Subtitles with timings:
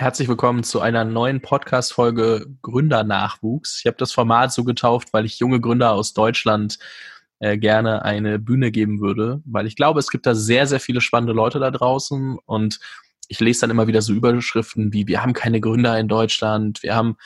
[0.00, 3.80] Herzlich willkommen zu einer neuen Podcast-Folge Gründernachwuchs.
[3.80, 6.78] Ich habe das Format so getauft, weil ich junge Gründer aus Deutschland
[7.40, 11.00] äh, gerne eine Bühne geben würde, weil ich glaube, es gibt da sehr, sehr viele
[11.00, 12.78] spannende Leute da draußen und
[13.26, 16.94] ich lese dann immer wieder so Überschriften wie, wir haben keine Gründer in Deutschland, wir
[16.94, 17.16] haben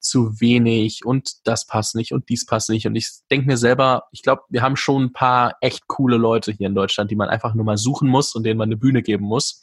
[0.00, 2.86] zu wenig und das passt nicht und dies passt nicht.
[2.86, 6.52] Und ich denke mir selber, ich glaube, wir haben schon ein paar echt coole Leute
[6.52, 9.02] hier in Deutschland, die man einfach nur mal suchen muss und denen man eine Bühne
[9.02, 9.60] geben muss.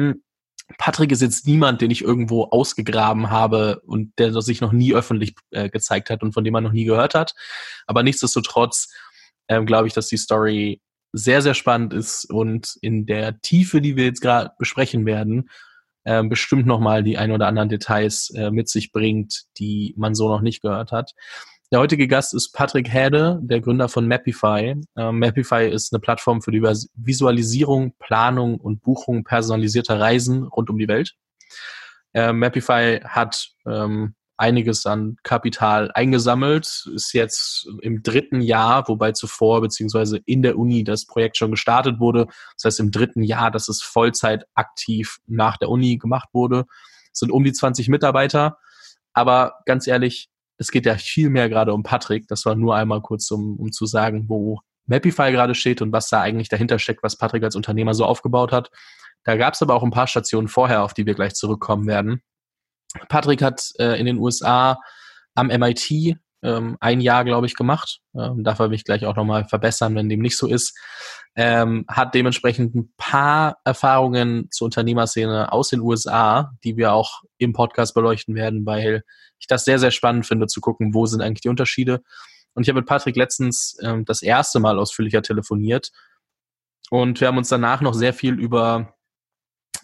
[0.00, 0.22] Hm
[0.78, 5.34] Patrick ist jetzt niemand, den ich irgendwo ausgegraben habe und der sich noch nie öffentlich
[5.50, 7.34] äh, gezeigt hat und von dem man noch nie gehört hat.
[7.86, 8.92] Aber nichtsdestotrotz
[9.48, 10.80] ähm, glaube ich, dass die Story
[11.12, 15.50] sehr, sehr spannend ist und in der Tiefe, die wir jetzt gerade besprechen werden,
[16.04, 20.28] äh, bestimmt nochmal die ein oder anderen Details äh, mit sich bringt, die man so
[20.28, 21.12] noch nicht gehört hat.
[21.72, 24.74] Der heutige Gast ist Patrick Häde, der Gründer von Mapify.
[24.94, 30.76] Ähm, Mapify ist eine Plattform für die Visualisierung, Planung und Buchung personalisierter Reisen rund um
[30.76, 31.14] die Welt.
[32.12, 39.62] Ähm, Mapify hat ähm, einiges an Kapital eingesammelt, ist jetzt im dritten Jahr, wobei zuvor
[39.62, 42.26] beziehungsweise in der Uni das Projekt schon gestartet wurde.
[42.56, 46.66] Das heißt im dritten Jahr, dass es Vollzeit aktiv nach der Uni gemacht wurde.
[47.14, 48.58] Es sind um die 20 Mitarbeiter.
[49.14, 52.28] Aber ganz ehrlich, es geht ja viel mehr gerade um Patrick.
[52.28, 56.08] Das war nur einmal kurz, um, um zu sagen, wo Mapify gerade steht und was
[56.08, 58.70] da eigentlich dahinter steckt, was Patrick als Unternehmer so aufgebaut hat.
[59.24, 62.22] Da gab es aber auch ein paar Stationen vorher, auf die wir gleich zurückkommen werden.
[63.08, 64.78] Patrick hat äh, in den USA
[65.34, 68.00] am MIT ähm, ein Jahr, glaube ich, gemacht.
[68.14, 70.76] Ähm, darf er mich gleich auch nochmal verbessern, wenn dem nicht so ist.
[71.36, 77.52] Ähm, hat dementsprechend ein paar Erfahrungen zur Unternehmerszene aus den USA, die wir auch im
[77.52, 79.04] Podcast beleuchten werden, weil
[79.42, 82.02] ich das sehr, sehr spannend finde, zu gucken, wo sind eigentlich die Unterschiede.
[82.54, 85.90] Und ich habe mit Patrick letztens ähm, das erste Mal ausführlicher telefoniert.
[86.90, 88.94] Und wir haben uns danach noch sehr viel über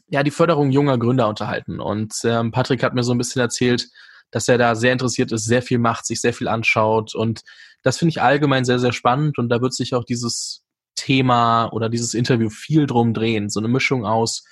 [0.08, 1.80] ja, die Förderung junger Gründer unterhalten.
[1.80, 3.88] Und ähm, Patrick hat mir so ein bisschen erzählt,
[4.30, 7.14] dass er da sehr interessiert ist, sehr viel macht, sich sehr viel anschaut.
[7.14, 7.42] Und
[7.82, 9.38] das finde ich allgemein sehr, sehr spannend.
[9.38, 10.64] Und da wird sich auch dieses
[10.96, 13.48] Thema oder dieses Interview viel drum drehen.
[13.48, 14.44] So eine Mischung aus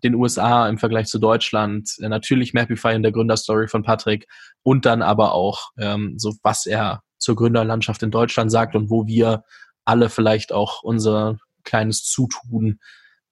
[0.00, 4.26] den USA im Vergleich zu Deutschland, äh, natürlich Mapify in der Gründerstory von Patrick
[4.62, 9.06] und dann aber auch ähm, so, was er zur Gründerlandschaft in Deutschland sagt und wo
[9.06, 9.44] wir
[9.84, 12.80] alle vielleicht auch unser kleines Zutun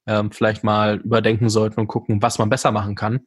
[0.07, 3.21] ähm, vielleicht mal überdenken sollten und gucken, was man besser machen kann.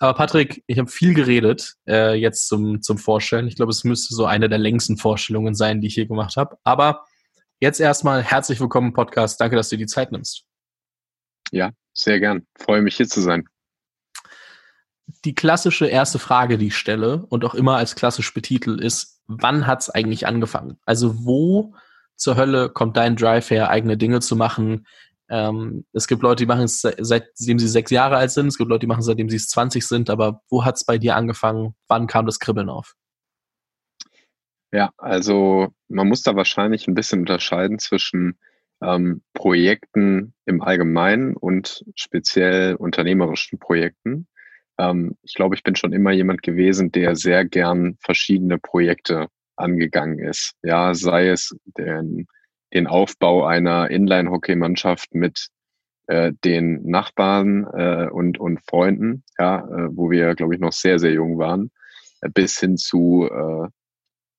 [0.00, 3.46] Aber Patrick, ich habe viel geredet äh, jetzt zum, zum Vorstellen.
[3.46, 6.58] Ich glaube, es müsste so eine der längsten Vorstellungen sein, die ich hier gemacht habe.
[6.64, 7.04] Aber
[7.60, 9.40] jetzt erstmal herzlich willkommen im Podcast.
[9.40, 10.44] Danke, dass du dir die Zeit nimmst.
[11.52, 12.46] Ja, sehr gern.
[12.58, 13.48] Freue mich hier zu sein.
[15.24, 19.66] Die klassische erste Frage, die ich stelle und auch immer als klassisch betitel, ist, wann
[19.66, 20.78] hat es eigentlich angefangen?
[20.84, 21.74] Also wo
[22.16, 24.86] zur Hölle kommt dein Drive her, eigene Dinge zu machen?
[25.28, 28.68] Ähm, es gibt Leute, die machen es seitdem sie sechs Jahre alt sind, es gibt
[28.68, 31.74] Leute, die machen es seitdem sie 20 sind, aber wo hat es bei dir angefangen?
[31.88, 32.94] Wann kam das Kribbeln auf?
[34.72, 38.38] Ja, also man muss da wahrscheinlich ein bisschen unterscheiden zwischen
[38.82, 44.26] ähm, Projekten im Allgemeinen und speziell unternehmerischen Projekten.
[44.78, 50.18] Ähm, ich glaube, ich bin schon immer jemand gewesen, der sehr gern verschiedene Projekte angegangen
[50.18, 50.52] ist.
[50.62, 52.26] Ja, sei es den,
[52.72, 55.48] den Aufbau einer Inline-Hockey-Mannschaft mit
[56.06, 60.98] äh, den Nachbarn äh, und, und Freunden, ja, äh, wo wir, glaube ich, noch sehr,
[60.98, 61.70] sehr jung waren,
[62.20, 63.68] äh, bis hin zu äh,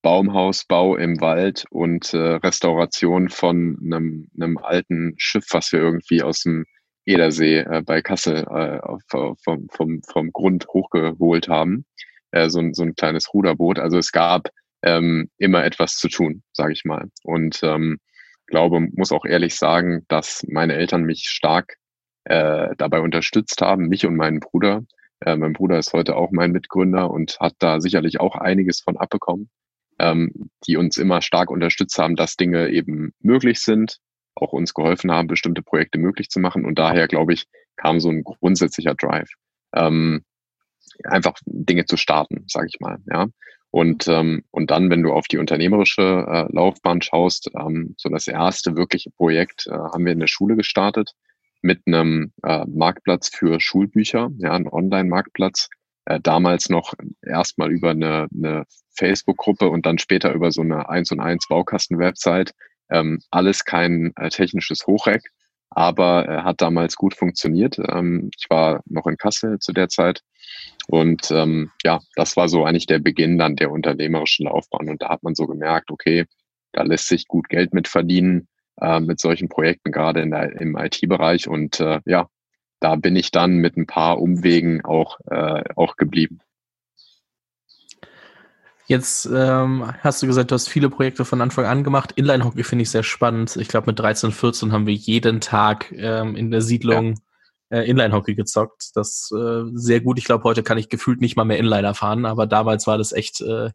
[0.06, 6.42] Baumhausbau im Wald und äh, Restauration von einem, einem alten Schiff, was wir irgendwie aus
[6.44, 6.66] dem
[7.06, 8.80] Edersee äh, bei Kassel äh,
[9.10, 11.88] vom, vom, vom Grund hochgeholt haben.
[12.30, 13.80] Äh, so, ein, so ein kleines Ruderboot.
[13.80, 14.50] Also es gab
[14.84, 17.10] ähm, immer etwas zu tun, sage ich mal.
[17.24, 17.98] Und ähm,
[18.46, 21.78] glaube, muss auch ehrlich sagen, dass meine Eltern mich stark
[22.26, 24.84] äh, dabei unterstützt haben, mich und meinen Bruder.
[25.22, 28.98] Äh, mein Bruder ist heute auch mein Mitgründer und hat da sicherlich auch einiges von
[28.98, 29.50] abbekommen
[30.00, 34.00] ähm, die uns immer stark unterstützt haben, dass Dinge eben möglich sind,
[34.36, 36.66] auch uns geholfen haben, bestimmte Projekte möglich zu machen.
[36.66, 37.46] Und daher, glaube ich,
[37.78, 39.30] kam so ein grundsätzlicher Drive,
[39.74, 40.24] ähm,
[41.04, 42.98] einfach Dinge zu starten, sage ich mal.
[43.12, 43.28] Ja.
[43.72, 48.28] Und, ähm, und dann, wenn du auf die unternehmerische äh, Laufbahn schaust, ähm, so das
[48.28, 51.12] erste wirkliche Projekt äh, haben wir in der Schule gestartet
[51.62, 55.70] mit einem äh, Marktplatz für Schulbücher, ja, ein Online-Marktplatz,
[56.06, 58.66] äh, damals noch erstmal über eine, eine
[58.98, 62.54] Facebook-Gruppe und dann später über so eine 1 und 1 Baukasten-Website.
[62.90, 65.24] Ähm, alles kein äh, technisches Hochreck,
[65.72, 67.80] aber äh, hat damals gut funktioniert.
[67.80, 70.22] Ähm, ich war noch in Kassel zu der Zeit
[70.88, 75.10] und ähm, ja, das war so eigentlich der Beginn dann der unternehmerischen Laufbahn und da
[75.10, 76.26] hat man so gemerkt, okay,
[76.74, 78.48] da lässt sich gut Geld mit verdienen
[78.82, 82.28] äh, mit solchen Projekten, gerade im IT-Bereich und äh, ja,
[82.86, 86.42] da bin ich dann mit ein paar Umwegen auch, äh, auch geblieben.
[88.86, 92.12] Jetzt ähm, hast du gesagt, du hast viele Projekte von Anfang an gemacht.
[92.16, 93.56] Inline-Hockey finde ich sehr spannend.
[93.56, 97.16] Ich glaube, mit 13, 14 haben wir jeden Tag ähm, in der Siedlung
[97.72, 97.80] ja.
[97.80, 98.92] äh, Inline-Hockey gezockt.
[98.94, 100.20] Das äh, sehr gut.
[100.20, 103.14] Ich glaube, heute kann ich gefühlt nicht mal mehr Inliner fahren, aber damals war das
[103.14, 103.72] echt äh,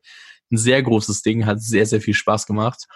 [0.52, 2.86] ein sehr großes Ding, hat sehr, sehr viel Spaß gemacht.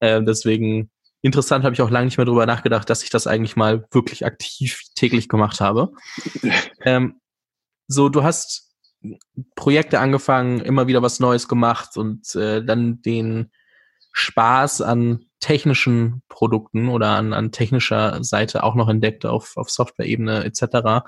[0.00, 0.90] Äh, deswegen
[1.22, 4.26] interessant, habe ich auch lange nicht mehr drüber nachgedacht, dass ich das eigentlich mal wirklich
[4.26, 5.92] aktiv täglich gemacht habe.
[6.82, 7.20] ähm,
[7.88, 8.70] so, du hast
[9.56, 13.50] Projekte angefangen, immer wieder was Neues gemacht und äh, dann den
[14.12, 20.44] Spaß an technischen Produkten oder an, an technischer Seite auch noch entdeckt auf, auf Software-Ebene
[20.44, 21.04] etc.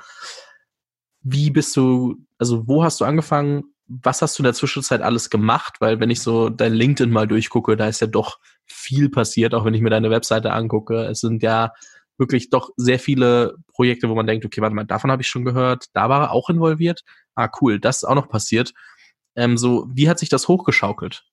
[1.20, 3.73] Wie bist du, also wo hast du angefangen?
[3.86, 5.76] Was hast du in der Zwischenzeit alles gemacht?
[5.80, 9.64] Weil wenn ich so dein LinkedIn mal durchgucke, da ist ja doch viel passiert, auch
[9.64, 11.04] wenn ich mir deine Webseite angucke.
[11.04, 11.72] Es sind ja
[12.16, 15.44] wirklich doch sehr viele Projekte, wo man denkt, okay, warte mal, davon habe ich schon
[15.44, 17.02] gehört, da war er auch involviert.
[17.34, 18.72] Ah, cool, das ist auch noch passiert.
[19.36, 21.24] Ähm, so, wie hat sich das hochgeschaukelt?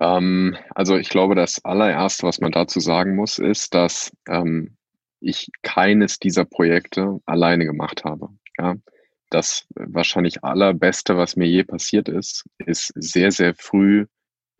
[0.00, 4.76] Ähm, also ich glaube, das allererste, was man dazu sagen muss, ist, dass ähm,
[5.20, 8.28] ich keines dieser Projekte alleine gemacht habe.
[8.58, 8.74] Ja?
[9.30, 14.06] Das wahrscheinlich allerbeste, was mir je passiert ist, ist sehr, sehr früh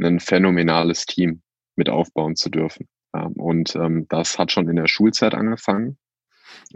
[0.01, 1.43] ein phänomenales Team
[1.77, 2.89] mit aufbauen zu dürfen.
[3.15, 5.99] Ähm, und ähm, das hat schon in der Schulzeit angefangen,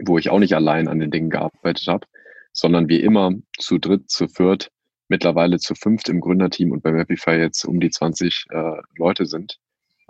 [0.05, 2.07] wo ich auch nicht allein an den Dingen gearbeitet habe,
[2.51, 4.71] sondern wie immer zu dritt, zu viert,
[5.07, 9.59] mittlerweile zu fünft im Gründerteam und bei Webify jetzt um die 20 äh, Leute sind.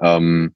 [0.01, 0.55] Ähm,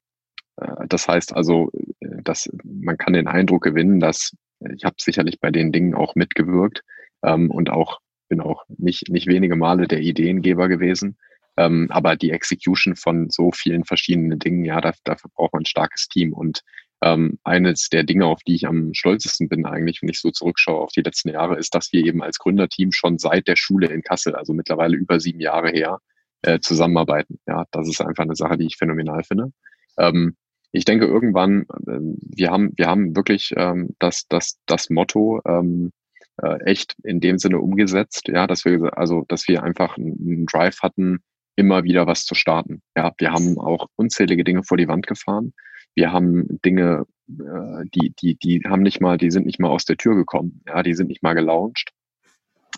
[0.56, 1.70] äh, das heißt also,
[2.00, 4.34] äh, dass man kann den Eindruck gewinnen, dass
[4.74, 6.82] ich habe sicherlich bei den Dingen auch mitgewirkt
[7.22, 11.16] ähm, und auch bin auch nicht, nicht wenige Male der Ideengeber gewesen.
[11.56, 15.66] Ähm, aber die Execution von so vielen verschiedenen Dingen, ja, da, dafür braucht man ein
[15.66, 16.32] starkes Team.
[16.32, 16.62] Und
[17.02, 20.80] ähm, eines der Dinge, auf die ich am stolzesten bin eigentlich, wenn ich so zurückschaue
[20.80, 24.02] auf die letzten Jahre, ist, dass wir eben als Gründerteam schon seit der Schule in
[24.02, 25.98] Kassel, also mittlerweile über sieben Jahre her,
[26.42, 27.40] äh, zusammenarbeiten.
[27.46, 29.52] Ja, das ist einfach eine Sache, die ich phänomenal finde.
[29.96, 30.36] Ähm,
[30.70, 35.90] ich denke irgendwann, äh, wir haben, wir haben wirklich ähm, das, das, das Motto ähm,
[36.42, 40.80] äh, echt in dem Sinne umgesetzt, ja, dass wir also, dass wir einfach einen Drive
[40.82, 41.18] hatten,
[41.56, 42.82] immer wieder was zu starten.
[42.96, 45.52] Ja, wir haben auch unzählige Dinge vor die Wand gefahren.
[45.94, 49.84] Wir haben Dinge, äh, die, die, die haben nicht mal, die sind nicht mal aus
[49.84, 50.62] der Tür gekommen.
[50.66, 51.90] Ja, die sind nicht mal gelauncht.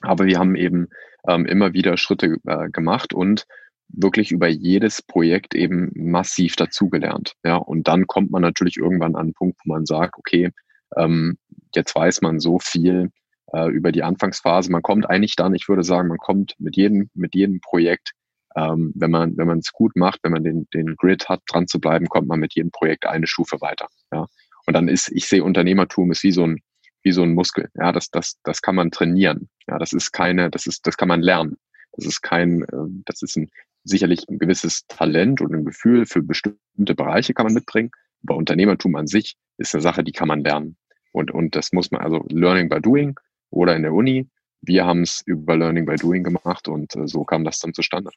[0.00, 0.88] Aber wir haben eben
[1.28, 3.46] ähm, immer wieder Schritte äh, gemacht und
[3.88, 7.34] wirklich über jedes Projekt eben massiv dazugelernt.
[7.44, 10.50] Ja, und dann kommt man natürlich irgendwann an einen Punkt, wo man sagt, okay,
[10.96, 11.36] ähm,
[11.74, 13.10] jetzt weiß man so viel
[13.52, 14.70] äh, über die Anfangsphase.
[14.70, 18.12] Man kommt eigentlich dann, ich würde sagen, man kommt mit jedem, mit jedem Projekt
[18.56, 21.66] ähm, wenn man wenn man es gut macht, wenn man den den Grid hat, dran
[21.68, 23.88] zu bleiben, kommt man mit jedem Projekt eine Stufe weiter.
[24.12, 24.26] Ja,
[24.66, 26.60] und dann ist ich sehe Unternehmertum ist wie so ein
[27.02, 27.68] wie so ein Muskel.
[27.74, 29.48] Ja, das das das kann man trainieren.
[29.68, 31.58] Ja, das ist keine, das ist das kann man lernen.
[31.92, 33.50] Das ist kein, äh, das ist ein
[33.84, 37.90] sicherlich ein gewisses Talent und ein Gefühl für bestimmte Bereiche kann man mitbringen.
[38.24, 40.76] Aber Unternehmertum an sich ist eine Sache, die kann man lernen.
[41.12, 43.18] Und, und das muss man, also Learning by Doing
[43.50, 44.28] oder in der Uni.
[44.62, 48.10] Wir haben es über Learning by Doing gemacht und äh, so kam das dann zustande.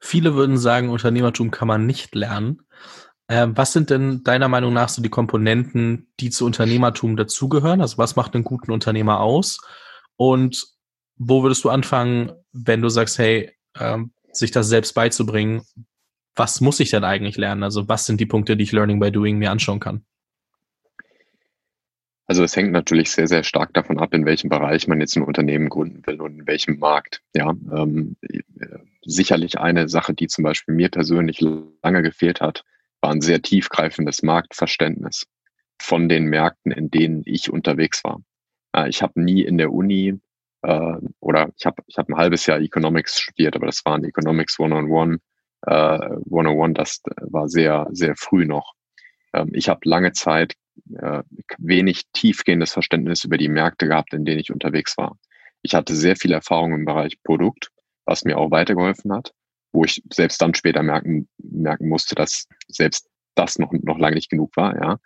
[0.00, 2.62] Viele würden sagen, Unternehmertum kann man nicht lernen.
[3.28, 7.80] Ähm, was sind denn deiner Meinung nach so die Komponenten, die zu Unternehmertum dazugehören?
[7.80, 9.60] Also was macht einen guten Unternehmer aus?
[10.16, 10.66] Und
[11.16, 15.62] wo würdest du anfangen, wenn du sagst, hey, ähm, sich das selbst beizubringen?
[16.36, 17.62] Was muss ich denn eigentlich lernen?
[17.62, 20.04] Also was sind die Punkte, die ich Learning by Doing mir anschauen kann?
[22.26, 25.22] Also es hängt natürlich sehr, sehr stark davon ab, in welchem Bereich man jetzt ein
[25.22, 27.22] Unternehmen gründen will und in welchem Markt.
[27.34, 28.16] Ja, ähm,
[29.04, 32.64] sicherlich eine Sache, die zum Beispiel mir persönlich lange gefehlt hat,
[33.02, 35.26] war ein sehr tiefgreifendes Marktverständnis
[35.78, 38.22] von den Märkten, in denen ich unterwegs war.
[38.74, 40.18] Äh, ich habe nie in der Uni
[40.62, 44.04] äh, oder ich habe ich hab ein halbes Jahr Economics studiert, aber das war ein
[44.04, 45.18] Economics One-on-One,
[45.66, 45.98] äh,
[46.30, 48.72] One-on-One, das war sehr, sehr früh noch.
[49.34, 50.54] Ähm, ich habe lange Zeit
[51.58, 55.18] wenig tiefgehendes Verständnis über die Märkte gehabt, in denen ich unterwegs war.
[55.62, 57.70] Ich hatte sehr viel Erfahrung im Bereich Produkt,
[58.04, 59.32] was mir auch weitergeholfen hat,
[59.72, 64.30] wo ich selbst dann später merken, merken musste, dass selbst das noch, noch lange nicht
[64.30, 64.98] genug war, ja.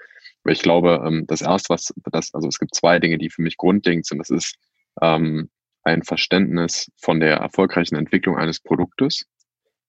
[0.45, 3.43] Aber ich glaube, ähm, das erste, was das, also es gibt zwei Dinge, die für
[3.43, 4.19] mich grundlegend sind.
[4.19, 4.57] Das ist
[5.03, 5.51] ähm,
[5.83, 9.27] ein Verständnis von der erfolgreichen Entwicklung eines Produktes.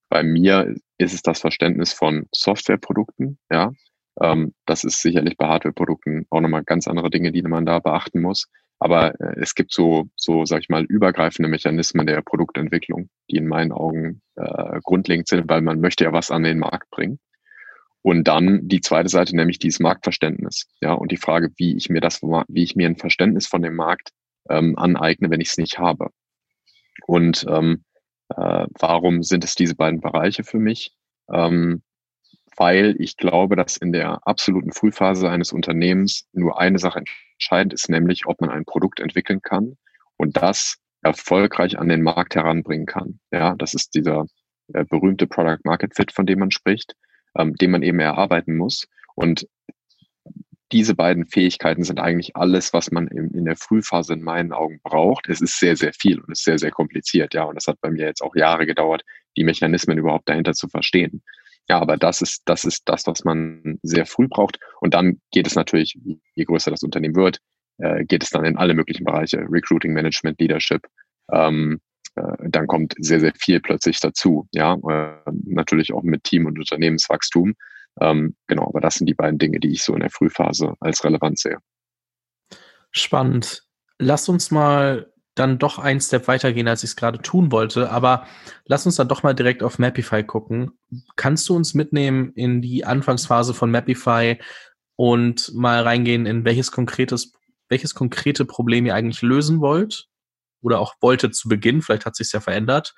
[0.10, 3.72] Bei mir ist es das Verständnis von Softwareprodukten, ja.
[4.22, 8.22] Ähm, das ist sicherlich bei Hardwareprodukten auch nochmal ganz andere Dinge, die man da beachten
[8.22, 8.48] muss.
[8.80, 13.48] Aber äh, es gibt so, so, sag ich mal, übergreifende Mechanismen der Produktentwicklung, die in
[13.48, 17.20] meinen Augen äh, grundlegend sind, weil man möchte ja was an den Markt bringen.
[18.02, 20.68] Und dann die zweite Seite, nämlich dieses Marktverständnis.
[20.80, 23.76] Ja, und die Frage, wie ich mir das, wie ich mir ein Verständnis von dem
[23.76, 24.12] Markt
[24.50, 26.10] ähm, aneigne, wenn ich es nicht habe.
[27.06, 27.84] Und ähm,
[28.30, 30.94] äh, warum sind es diese beiden Bereiche für mich?
[31.32, 31.82] Ähm,
[32.60, 37.02] weil ich glaube, dass in der absoluten Frühphase eines Unternehmens nur eine Sache
[37.38, 39.78] entscheidend ist, nämlich ob man ein Produkt entwickeln kann
[40.18, 43.22] und das erfolgreich an den Markt heranbringen kann.
[43.32, 44.26] Ja, das ist dieser
[44.74, 46.96] äh, berühmte Product Market Fit, von dem man spricht,
[47.38, 48.88] ähm, den man eben erarbeiten muss.
[49.16, 49.48] Und
[50.74, 54.82] diese beiden Fähigkeiten sind eigentlich alles, was man in, in der Frühphase in meinen Augen
[54.84, 55.30] braucht.
[55.30, 57.44] Es ist sehr, sehr viel und ist sehr, sehr kompliziert, ja.
[57.46, 59.04] Und das hat bei mir jetzt auch Jahre gedauert,
[59.38, 61.24] die Mechanismen überhaupt dahinter zu verstehen.
[61.70, 64.60] Ja, aber das ist, das ist das, was man sehr früh braucht.
[64.82, 65.98] Und dann geht es natürlich,
[66.36, 67.40] je größer das Unternehmen wird,
[67.78, 70.88] äh, geht es dann in alle möglichen Bereiche, Recruiting, Management, Leadership.
[71.32, 71.80] Ähm,
[72.16, 74.48] äh, dann kommt sehr, sehr viel plötzlich dazu.
[74.52, 77.54] Ja, äh, natürlich auch mit Team- und Unternehmenswachstum.
[78.02, 81.04] Ähm, genau, aber das sind die beiden Dinge, die ich so in der Frühphase als
[81.04, 81.58] relevant sehe.
[82.92, 83.64] Spannend.
[84.00, 87.90] Lass uns mal dann doch einen Step weitergehen, als ich es gerade tun wollte.
[87.92, 88.28] Aber
[88.66, 90.72] lass uns dann doch mal direkt auf Mapify gucken.
[91.16, 94.38] Kannst du uns mitnehmen in die Anfangsphase von Mapify
[94.96, 97.32] und mal reingehen, in welches konkretes,
[97.70, 100.08] welches konkrete Problem ihr eigentlich lösen wollt?
[100.62, 102.94] Oder auch wolltet zu Beginn, vielleicht hat sich ja verändert,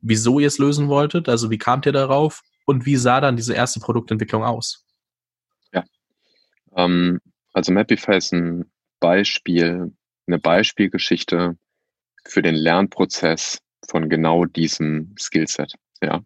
[0.00, 3.54] wieso ihr es lösen wolltet, also wie kamt ihr darauf und wie sah dann diese
[3.54, 4.84] erste Produktentwicklung aus?
[5.72, 5.84] Ja,
[6.76, 7.20] ähm,
[7.52, 8.64] also Mapify ist ein
[8.98, 9.92] Beispiel,
[10.26, 11.56] eine Beispielgeschichte
[12.26, 15.74] für den Lernprozess von genau diesem Skillset.
[16.02, 16.22] Ja,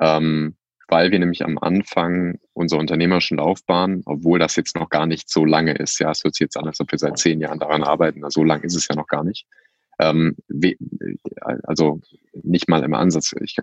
[0.00, 0.56] ähm,
[0.88, 5.44] weil wir nämlich am Anfang unserer unternehmerischen Laufbahn, obwohl das jetzt noch gar nicht so
[5.44, 7.82] lange ist, ja, es hört sich jetzt an, als ob wir seit zehn Jahren daran
[7.82, 9.46] arbeiten, so lang ist es ja noch gar nicht.
[9.98, 10.36] Ähm,
[11.62, 12.00] also
[12.42, 13.34] nicht mal im Ansatz.
[13.40, 13.56] Ich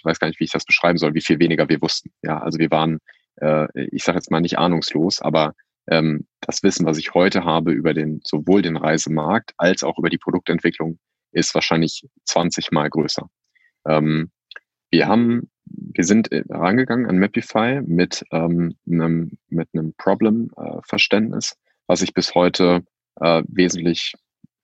[0.00, 2.10] ich weiß gar nicht, wie ich das beschreiben soll, wie viel weniger wir wussten.
[2.22, 3.00] Ja, also wir waren,
[3.36, 5.54] äh, ich sage jetzt mal nicht ahnungslos, aber
[5.88, 10.08] ähm, das Wissen, was ich heute habe über den sowohl den Reisemarkt als auch über
[10.08, 10.98] die Produktentwicklung,
[11.32, 13.28] ist wahrscheinlich 20 mal größer.
[13.86, 14.30] Ähm,
[14.90, 21.70] wir haben, wir sind äh, rangegangen an Mapify mit ähm, einem mit einem Problem-Verständnis, äh,
[21.86, 22.82] was sich bis heute
[23.20, 24.14] äh, wesentlich,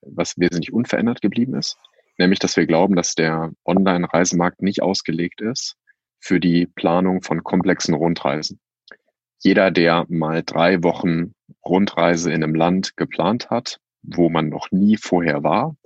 [0.03, 1.77] was wesentlich unverändert geblieben ist
[2.19, 5.77] nämlich dass wir glauben, dass der Online-Reisemarkt nicht ausgelegt ist
[6.19, 8.61] für die Planung von komplexen Rundreisen.
[9.39, 14.97] Jeder, der mal drei Wochen Rundreise in einem Land geplant hat, wo man noch nie
[14.97, 15.77] vorher war,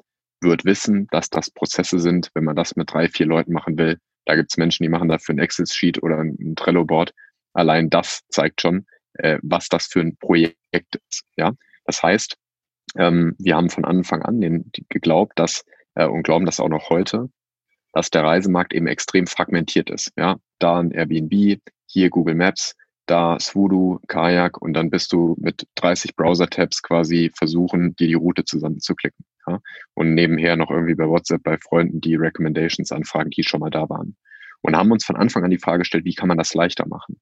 [0.40, 3.98] wird wissen, dass das Prozesse sind, wenn man das mit drei, vier Leuten machen will.
[4.24, 7.12] Da gibt es Menschen, die machen dafür ein Excel-Sheet oder ein Trello-Board.
[7.52, 11.24] Allein das zeigt schon, äh, was das für ein Projekt ist.
[11.36, 11.52] Ja,
[11.84, 12.36] das heißt,
[12.96, 16.90] ähm, wir haben von Anfang an den, geglaubt, dass äh, und glauben das auch noch
[16.90, 17.28] heute,
[17.92, 20.12] dass der Reisemarkt eben extrem fragmentiert ist.
[20.16, 25.66] Ja, da ein Airbnb, hier Google Maps, da Swoodoo, Kajak und dann bist du mit
[25.76, 29.24] 30 Browser-Tabs quasi versuchen, dir die Route zusammenzuklicken.
[29.46, 29.60] Ja?
[29.94, 33.88] Und nebenher noch irgendwie bei WhatsApp bei Freunden die Recommendations anfragen, die schon mal da
[33.88, 34.16] waren.
[34.62, 37.20] Und haben uns von Anfang an die Frage gestellt, wie kann man das leichter machen?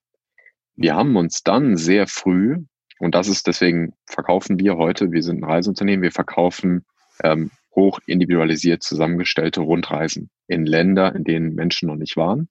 [0.75, 2.64] Wir haben uns dann sehr früh,
[2.98, 6.84] und das ist deswegen verkaufen wir heute, wir sind ein Reiseunternehmen, wir verkaufen
[7.22, 12.48] ähm, hoch individualisiert zusammengestellte Rundreisen in Länder, in denen Menschen noch nicht waren.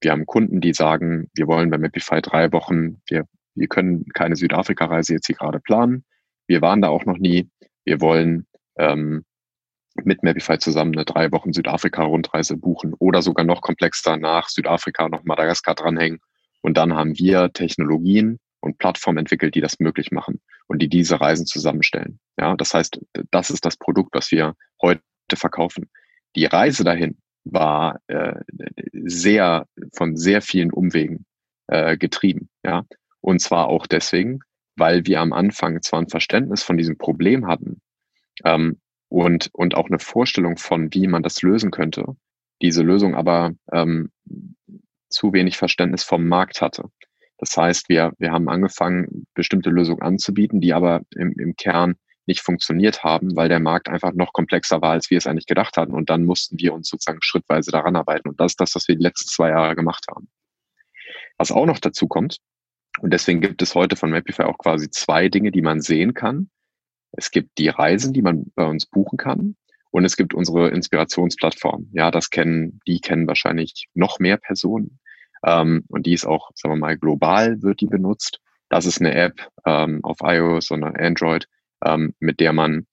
[0.00, 4.36] Wir haben Kunden, die sagen, wir wollen bei Mapify drei Wochen, wir, wir können keine
[4.36, 6.04] Südafrika-Reise jetzt hier gerade planen.
[6.46, 7.48] Wir waren da auch noch nie.
[7.84, 8.46] Wir wollen
[8.78, 9.24] ähm,
[10.02, 15.24] mit Mapify zusammen eine drei Wochen Südafrika-Rundreise buchen oder sogar noch komplexer nach Südafrika noch
[15.24, 16.20] Madagaskar dranhängen.
[16.62, 21.20] Und dann haben wir Technologien, und Plattformen entwickelt, die das möglich machen und die diese
[21.20, 22.18] Reisen zusammenstellen.
[22.38, 22.98] Ja, das heißt,
[23.30, 25.02] das ist das Produkt, was wir heute
[25.34, 25.90] verkaufen.
[26.34, 28.40] Die Reise dahin war äh,
[28.92, 31.26] sehr von sehr vielen Umwegen
[31.66, 32.48] äh, getrieben.
[32.64, 32.86] Ja,
[33.20, 34.40] und zwar auch deswegen,
[34.76, 37.82] weil wir am Anfang zwar ein Verständnis von diesem Problem hatten
[38.44, 42.16] ähm, und und auch eine Vorstellung von, wie man das lösen könnte.
[42.62, 44.10] Diese Lösung aber ähm,
[45.08, 46.84] zu wenig Verständnis vom Markt hatte.
[47.38, 51.94] Das heißt, wir, wir haben angefangen, bestimmte Lösungen anzubieten, die aber im, im Kern
[52.26, 55.76] nicht funktioniert haben, weil der Markt einfach noch komplexer war, als wir es eigentlich gedacht
[55.76, 55.92] hatten.
[55.92, 58.28] Und dann mussten wir uns sozusagen schrittweise daran arbeiten.
[58.28, 60.28] Und das ist das, was wir die letzten zwei Jahre gemacht haben.
[61.36, 62.38] Was auch noch dazu kommt,
[63.00, 66.48] und deswegen gibt es heute von Mapify auch quasi zwei Dinge, die man sehen kann.
[67.16, 69.56] Es gibt die Reisen, die man bei uns buchen kann.
[69.90, 71.88] Und es gibt unsere Inspirationsplattform.
[71.92, 74.98] Ja, das kennen, die kennen wahrscheinlich noch mehr Personen.
[75.46, 78.40] Ähm, und die ist auch, sagen wir mal, global wird die benutzt.
[78.68, 81.46] Das ist eine App ähm, auf iOS und Android,
[81.84, 82.86] ähm, mit der man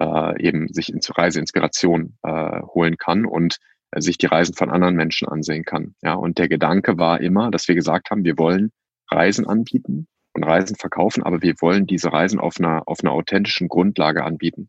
[0.00, 3.58] äh, eben sich in Reiseinspiration äh, holen kann und
[3.92, 5.94] äh, sich die Reisen von anderen Menschen ansehen kann.
[6.02, 8.72] Ja, und der Gedanke war immer, dass wir gesagt haben, wir wollen
[9.08, 13.68] Reisen anbieten und Reisen verkaufen, aber wir wollen diese Reisen auf einer, auf einer authentischen
[13.68, 14.68] Grundlage anbieten.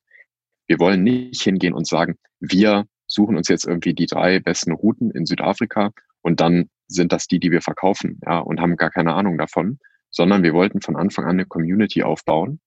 [0.67, 5.11] Wir wollen nicht hingehen und sagen, wir suchen uns jetzt irgendwie die drei besten Routen
[5.11, 5.91] in Südafrika
[6.21, 9.79] und dann sind das die, die wir verkaufen, ja, und haben gar keine Ahnung davon,
[10.11, 12.59] sondern wir wollten von Anfang an eine Community aufbauen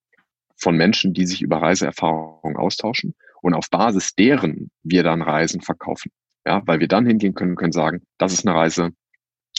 [0.57, 6.11] von Menschen, die sich über Reiseerfahrungen austauschen und auf Basis deren wir dann Reisen verkaufen.
[6.47, 8.91] Ja, weil wir dann hingehen können, können sagen, das ist eine Reise,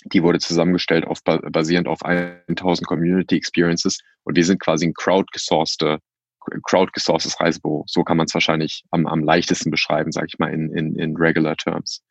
[0.05, 5.99] die wurde zusammengestellt auf, basierend auf 1000 Community Experiences und wir sind quasi ein crowdgesourcete
[6.63, 7.83] crowdgesourcetes Reisebüro.
[7.87, 11.15] So kann man es wahrscheinlich am, am leichtesten beschreiben, sage ich mal, in, in, in
[11.15, 12.01] regular terms.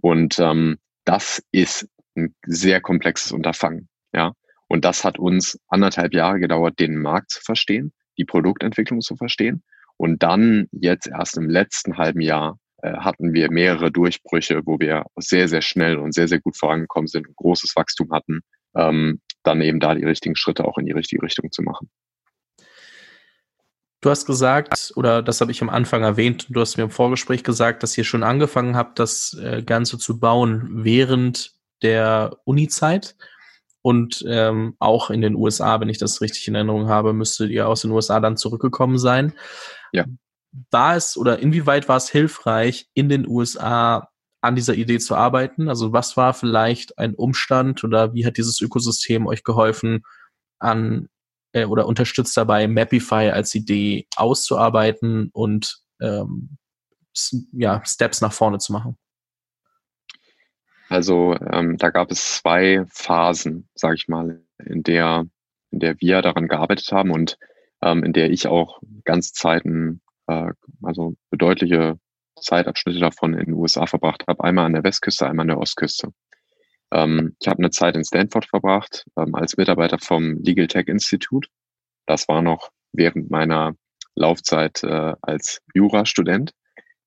[0.00, 3.88] Und ähm, das ist ein sehr komplexes Unterfangen.
[4.14, 4.32] Ja,
[4.68, 9.62] und das hat uns anderthalb Jahre gedauert, den Markt zu verstehen, die Produktentwicklung zu verstehen.
[9.96, 12.58] Und dann jetzt erst im letzten halben Jahr
[12.88, 17.28] hatten wir mehrere Durchbrüche, wo wir sehr, sehr schnell und sehr, sehr gut vorangekommen sind
[17.28, 18.40] und großes Wachstum hatten,
[18.76, 21.90] ähm, dann eben da die richtigen Schritte auch in die richtige Richtung zu machen.
[24.00, 27.44] Du hast gesagt, oder das habe ich am Anfang erwähnt, du hast mir im Vorgespräch
[27.44, 33.14] gesagt, dass ihr schon angefangen habt, das äh, Ganze zu bauen während der Uni-Zeit.
[33.80, 37.68] Und ähm, auch in den USA, wenn ich das richtig in Erinnerung habe, müsstet ihr
[37.68, 39.34] aus den USA dann zurückgekommen sein.
[39.92, 40.04] Ja.
[40.70, 44.08] War es oder inwieweit war es hilfreich, in den USA
[44.42, 45.68] an dieser Idee zu arbeiten?
[45.68, 50.02] Also was war vielleicht ein Umstand oder wie hat dieses Ökosystem euch geholfen,
[50.58, 51.08] an
[51.52, 56.56] äh, oder unterstützt dabei, Mapify als Idee auszuarbeiten und ähm,
[57.52, 58.96] ja, Steps nach vorne zu machen?
[60.88, 65.26] Also ähm, da gab es zwei Phasen, sage ich mal, in der,
[65.70, 67.38] in der wir daran gearbeitet haben und
[67.80, 71.98] ähm, in der ich auch ganz Zeiten, äh, also bedeutliche
[72.40, 74.42] Zeitabschnitte davon in den USA verbracht habe.
[74.42, 76.12] Einmal an der Westküste, einmal an der Ostküste.
[76.92, 81.48] Ähm, ich habe eine Zeit in Stanford verbracht ähm, als Mitarbeiter vom Legal Tech Institute.
[82.06, 83.74] Das war noch während meiner
[84.14, 86.52] Laufzeit äh, als Jurastudent.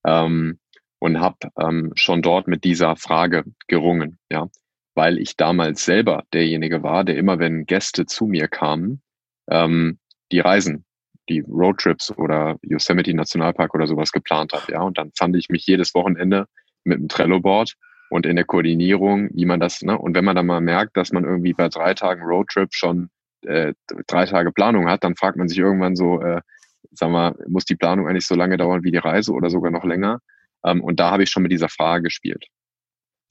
[0.05, 0.59] Ähm,
[0.99, 4.47] und habe ähm, schon dort mit dieser Frage gerungen, ja,
[4.95, 9.03] weil ich damals selber derjenige war, der immer, wenn Gäste zu mir kamen,
[9.49, 9.99] ähm,
[10.31, 10.85] die Reisen,
[11.29, 15.65] die Roadtrips oder Yosemite Nationalpark oder sowas geplant hat, ja, und dann fand ich mich
[15.65, 16.47] jedes Wochenende
[16.83, 17.73] mit einem Trello-Board
[18.09, 21.11] und in der Koordinierung, wie man das, ne, und wenn man dann mal merkt, dass
[21.11, 23.09] man irgendwie bei drei Tagen Roadtrip schon
[23.41, 23.73] äh,
[24.07, 26.41] drei Tage Planung hat, dann fragt man sich irgendwann so, äh,
[26.91, 29.83] sag mal, muss die Planung eigentlich so lange dauern wie die Reise oder sogar noch
[29.83, 30.19] länger?
[30.63, 32.45] Ähm, und da habe ich schon mit dieser Frage gespielt.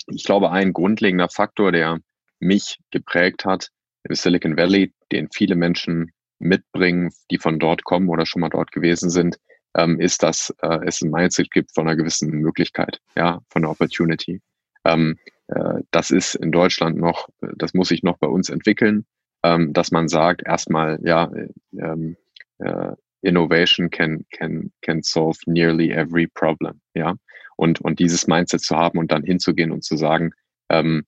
[0.07, 1.99] Ich glaube, ein grundlegender Faktor, der
[2.41, 3.71] mich geprägt hat
[4.05, 8.73] im Silicon Valley, den viele Menschen mitbringen, die von dort kommen oder schon mal dort
[8.73, 9.39] gewesen sind,
[9.77, 13.71] ähm, ist, dass äh, es ein Mindset gibt von einer gewissen Möglichkeit, ja, von der
[13.71, 14.41] Opportunity.
[14.85, 15.19] Ähm,
[15.49, 19.05] äh, das ist in Deutschland noch, das muss sich noch bei uns entwickeln,
[19.43, 22.17] ähm, dass man sagt, erstmal, ja, äh, ähm,
[22.59, 22.93] äh,
[23.23, 27.15] Innovation can, can, can solve nearly every problem, ja.
[27.57, 30.33] Und, und dieses Mindset zu haben und dann hinzugehen und zu sagen,
[30.71, 31.05] ähm,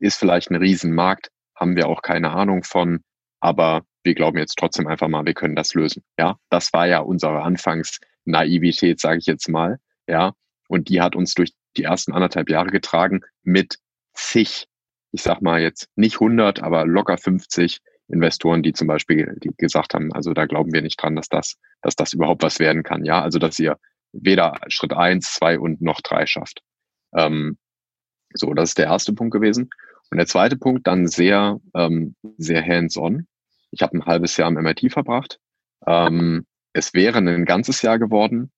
[0.00, 3.00] ist vielleicht ein Riesenmarkt, haben wir auch keine Ahnung von,
[3.40, 6.02] aber wir glauben jetzt trotzdem einfach mal, wir können das lösen.
[6.18, 9.78] Ja, das war ja unsere Anfangsnaivität, sage ich jetzt mal.
[10.08, 10.32] Ja,
[10.66, 13.76] und die hat uns durch die ersten anderthalb Jahre getragen mit
[14.14, 14.66] zig,
[15.12, 19.92] ich sag mal jetzt nicht 100, aber locker 50 Investoren, die zum Beispiel die gesagt
[19.92, 23.04] haben, also da glauben wir nicht dran, dass das, dass das überhaupt was werden kann.
[23.04, 23.76] Ja, also dass ihr
[24.12, 26.62] weder Schritt eins, zwei und noch drei schafft.
[27.14, 27.58] Ähm,
[28.32, 29.68] so, das ist der erste Punkt gewesen.
[30.10, 33.26] Und der zweite Punkt dann sehr, ähm, sehr hands-on.
[33.70, 35.38] Ich habe ein halbes Jahr am MIT verbracht.
[35.86, 38.50] Ähm, es wäre ein ganzes Jahr geworden,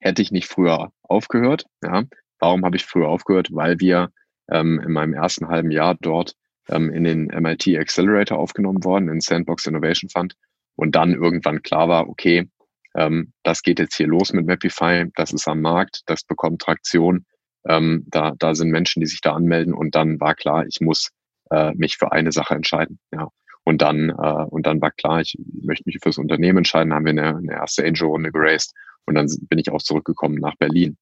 [0.00, 1.66] hätte ich nicht früher aufgehört.
[1.82, 2.04] Ja.
[2.38, 3.48] Warum habe ich früher aufgehört?
[3.50, 4.10] Weil wir
[4.50, 6.34] ähm, in meinem ersten halben Jahr dort
[6.68, 10.34] ähm, in den MIT Accelerator aufgenommen worden, in Sandbox Innovation Fund.
[10.76, 12.48] Und dann irgendwann klar war, okay,
[12.94, 17.26] ähm, das geht jetzt hier los mit Mapify, das ist am Markt, das bekommt Traktion.
[17.66, 21.10] Ähm, da, da sind Menschen, die sich da anmelden und dann war klar, ich muss
[21.50, 22.98] äh, mich für eine Sache entscheiden.
[23.12, 23.28] Ja.
[23.68, 27.10] Und dann, äh, und dann war klar, ich möchte mich fürs Unternehmen entscheiden, haben wir
[27.10, 28.72] eine, eine erste Angel-Runde geraced
[29.04, 30.96] und dann bin ich auch zurückgekommen nach Berlin.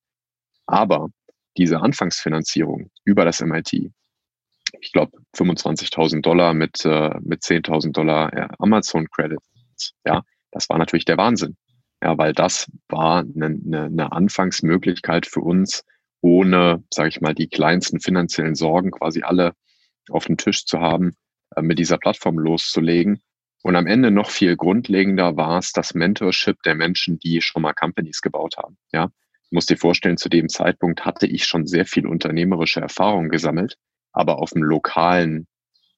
[0.66, 1.10] Aber
[1.56, 3.92] diese Anfangsfinanzierung über das MIT,
[4.80, 10.78] ich glaube 25.000 Dollar mit, äh, mit 10.000 Dollar äh, Amazon Credits, ja, das war
[10.78, 11.56] natürlich der Wahnsinn.
[12.02, 15.84] Ja, weil das war eine, eine, eine Anfangsmöglichkeit für uns,
[16.20, 19.52] ohne, sage ich mal, die kleinsten finanziellen Sorgen quasi alle
[20.10, 21.12] auf dem Tisch zu haben,
[21.60, 23.20] mit dieser Plattform loszulegen.
[23.62, 27.72] Und am Ende noch viel grundlegender war es das Mentorship der Menschen, die schon mal
[27.72, 28.76] Companies gebaut haben.
[28.92, 29.10] Ja,
[29.42, 33.76] ich muss dir vorstellen, zu dem Zeitpunkt hatte ich schon sehr viel unternehmerische Erfahrung gesammelt,
[34.12, 35.46] aber auf dem lokalen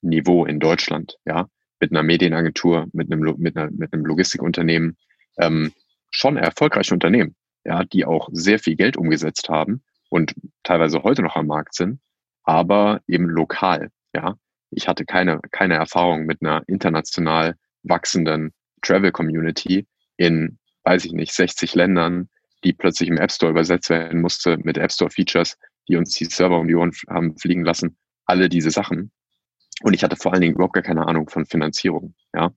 [0.01, 1.49] Niveau in Deutschland, ja,
[1.81, 4.97] mit einer Medienagentur, mit einem, mit einer, mit einem Logistikunternehmen,
[5.39, 5.73] ähm,
[6.11, 11.37] schon erfolgreiche Unternehmen, ja, die auch sehr viel Geld umgesetzt haben und teilweise heute noch
[11.37, 12.01] am Markt sind,
[12.45, 14.37] aber eben lokal, ja.
[14.71, 18.53] Ich hatte keine, keine Erfahrung mit einer international wachsenden
[18.83, 22.29] Travel Community in, weiß ich nicht, 60 Ländern,
[22.65, 25.57] die plötzlich im App Store übersetzt werden musste mit App Store Features,
[25.89, 27.97] die uns die Server um die Ohren haben fliegen lassen.
[28.27, 29.11] Alle diese Sachen.
[29.83, 32.15] Und ich hatte vor allen Dingen überhaupt gar keine Ahnung von Finanzierung.
[32.35, 32.51] Ja.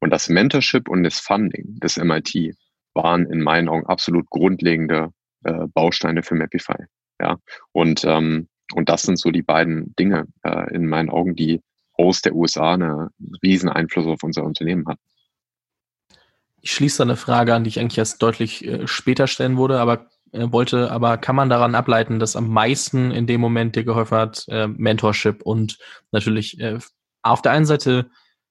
[0.00, 2.56] Und das Mentorship und das Funding des MIT
[2.94, 5.10] waren in meinen Augen absolut grundlegende
[5.44, 6.84] äh, Bausteine für Mapify.
[7.20, 7.38] Ja.
[7.72, 12.22] Und, ähm, und das sind so die beiden Dinge äh, in meinen Augen, die aus
[12.22, 13.10] der USA einen
[13.42, 15.02] riesen Einfluss auf unser Unternehmen hatten.
[16.60, 19.78] Ich schließe da eine Frage an, die ich eigentlich erst deutlich äh, später stellen würde,
[19.80, 23.84] aber äh, wollte, aber kann man daran ableiten, dass am meisten in dem Moment dir
[23.84, 25.78] geholfen hat, äh, Mentorship und
[26.10, 26.78] natürlich äh,
[27.22, 28.10] auf der einen Seite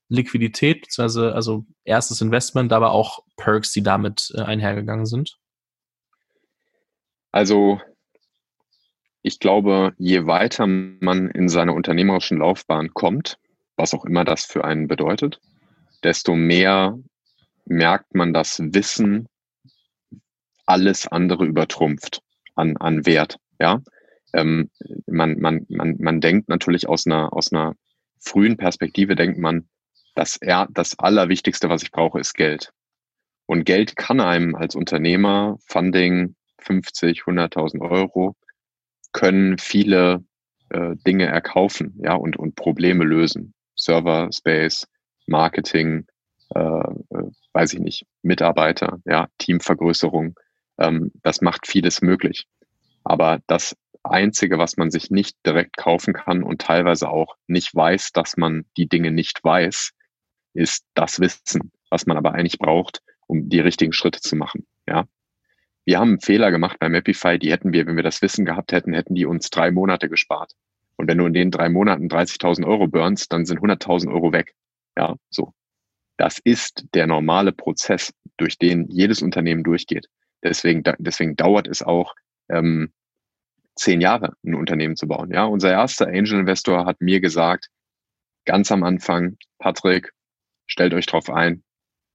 [0.10, 5.38] Liquidität, beziehungsweise also erstes Investment, aber auch Perks, die damit äh, einhergegangen sind?
[7.32, 7.82] Also
[9.24, 13.38] ich glaube, je weiter man in seiner unternehmerischen Laufbahn kommt,
[13.78, 15.40] was auch immer das für einen bedeutet,
[16.04, 17.00] desto mehr
[17.66, 19.28] merkt man das Wissen
[20.66, 22.22] alles andere übertrumpft
[22.56, 23.38] an, an Wert.
[23.60, 23.82] Ja,
[24.34, 24.70] ähm,
[25.08, 27.76] man, man, man, man denkt natürlich aus einer, aus einer
[28.20, 29.70] frühen Perspektive denkt man,
[30.16, 32.72] dass er, das Allerwichtigste, was ich brauche, ist Geld.
[33.46, 38.36] Und Geld kann einem als Unternehmer, Funding, 50, 100.000 Euro,
[39.14, 40.24] können viele
[40.70, 43.54] äh, Dinge erkaufen, ja, und, und Probleme lösen.
[43.76, 44.88] Server, Space,
[45.28, 46.06] Marketing,
[46.56, 50.36] äh, äh, weiß ich nicht, Mitarbeiter, ja, Teamvergrößerung.
[50.80, 52.48] Ähm, das macht vieles möglich.
[53.04, 58.12] Aber das Einzige, was man sich nicht direkt kaufen kann und teilweise auch nicht weiß,
[58.12, 59.92] dass man die Dinge nicht weiß,
[60.54, 64.68] ist das Wissen, was man aber eigentlich braucht, um die richtigen Schritte zu machen.
[64.88, 65.06] Ja.
[65.86, 68.72] Wir haben einen Fehler gemacht bei Mapify, die hätten wir, wenn wir das Wissen gehabt
[68.72, 70.54] hätten, hätten die uns drei Monate gespart.
[70.96, 74.54] Und wenn du in den drei Monaten 30.000 Euro burnst, dann sind 100.000 Euro weg.
[74.98, 75.54] Ja, so.
[76.18, 80.08] Das ist der normale Prozess, durch den jedes Unternehmen durchgeht.
[80.44, 82.14] Deswegen, deswegen dauert es auch
[82.50, 82.92] ähm,
[83.76, 85.32] zehn Jahre, ein Unternehmen zu bauen.
[85.32, 87.70] Ja, unser erster Angel Investor hat mir gesagt,
[88.46, 90.12] ganz am Anfang, Patrick,
[90.68, 91.64] stellt euch drauf ein,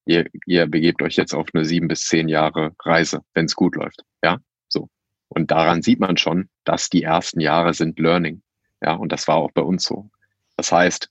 [0.09, 3.77] ihr, ihr begebt euch jetzt auf eine sieben bis zehn Jahre Reise, wenn es gut
[3.77, 4.03] läuft.
[4.23, 4.89] Ja, so.
[5.29, 8.43] Und daran sieht man schon, dass die ersten Jahre sind Learning.
[8.83, 10.11] Ja, und das war auch bei uns so.
[10.57, 11.11] Das heißt,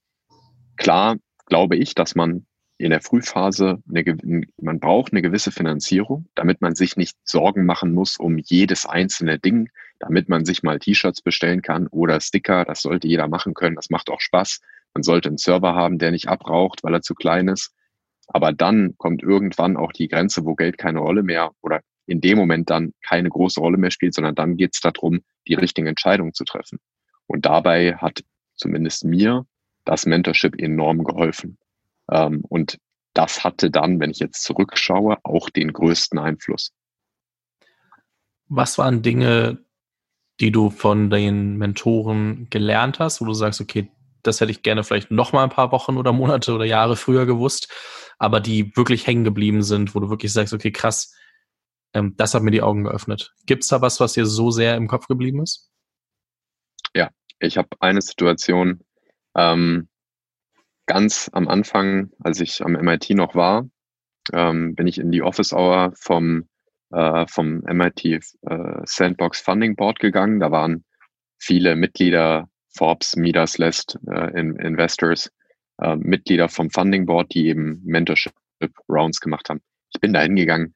[0.77, 2.45] klar glaube ich, dass man
[2.79, 4.17] in der Frühphase, eine,
[4.57, 9.39] man braucht eine gewisse Finanzierung, damit man sich nicht Sorgen machen muss um jedes einzelne
[9.39, 13.75] Ding, damit man sich mal T-Shirts bestellen kann oder Sticker, das sollte jeder machen können,
[13.75, 14.61] das macht auch Spaß.
[14.93, 17.73] Man sollte einen Server haben, der nicht abraucht, weil er zu klein ist.
[18.27, 22.37] Aber dann kommt irgendwann auch die Grenze, wo Geld keine Rolle mehr oder in dem
[22.37, 26.33] Moment dann keine große Rolle mehr spielt, sondern dann geht es darum, die richtigen Entscheidungen
[26.33, 26.79] zu treffen.
[27.25, 28.23] Und dabei hat
[28.55, 29.45] zumindest mir
[29.85, 31.57] das Mentorship enorm geholfen.
[32.11, 32.77] Ähm, und
[33.13, 36.71] das hatte dann, wenn ich jetzt zurückschaue, auch den größten Einfluss.
[38.47, 39.59] Was waren Dinge,
[40.39, 43.89] die du von den Mentoren gelernt hast, wo du sagst, okay,
[44.23, 47.25] das hätte ich gerne vielleicht noch mal ein paar Wochen oder Monate oder Jahre früher
[47.25, 47.73] gewusst,
[48.17, 51.15] aber die wirklich hängen geblieben sind, wo du wirklich sagst, okay, krass,
[51.93, 53.33] ähm, das hat mir die Augen geöffnet.
[53.45, 55.71] Gibt es da was, was dir so sehr im Kopf geblieben ist?
[56.95, 58.81] Ja, ich habe eine Situation,
[59.35, 59.87] ähm,
[60.87, 63.69] ganz am Anfang, als ich am MIT noch war,
[64.33, 66.47] ähm, bin ich in die Office Hour vom,
[66.91, 68.19] äh, vom MIT äh,
[68.83, 70.39] Sandbox Funding Board gegangen.
[70.39, 70.85] Da waren
[71.37, 75.31] viele Mitglieder, Forbes, Midas, Lest, äh, in, Investors,
[75.79, 78.33] äh, Mitglieder vom Funding Board, die eben Mentorship
[78.89, 79.61] Rounds gemacht haben.
[79.93, 80.73] Ich bin da hingegangen.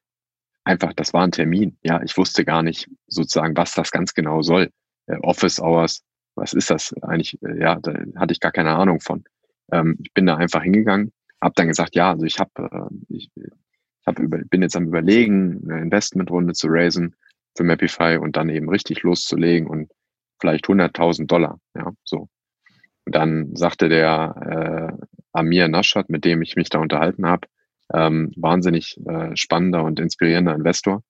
[0.64, 1.78] Einfach, das war ein Termin.
[1.84, 4.70] Ja, ich wusste gar nicht sozusagen, was das ganz genau soll.
[5.08, 6.04] Äh, Office Hours,
[6.36, 7.42] was ist das eigentlich?
[7.42, 9.24] Äh, ja, da hatte ich gar keine Ahnung von.
[9.72, 11.12] Ähm, ich bin da einfach hingegangen,
[11.42, 14.88] habe dann gesagt, ja, also ich habe, äh, ich, ich hab über, bin jetzt am
[14.88, 17.16] überlegen, eine Investmentrunde zu raisen
[17.56, 19.92] für Mapify und dann eben richtig loszulegen und
[20.40, 22.28] vielleicht 100.000 Dollar, ja, so.
[23.12, 27.48] Dann sagte der äh, Amir Nashat, mit dem ich mich da unterhalten habe,
[27.94, 31.04] ähm, wahnsinnig äh, spannender und inspirierender Investor,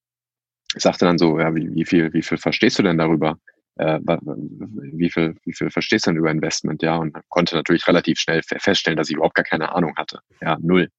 [0.75, 3.37] sagte dann so, ja, wie, wie viel, wie viel verstehst du denn darüber?
[3.77, 8.19] äh, wie viel, wie viel verstehst du denn über Investment, ja, und konnte natürlich relativ
[8.19, 10.89] schnell feststellen, dass ich überhaupt gar keine Ahnung hatte, ja, null.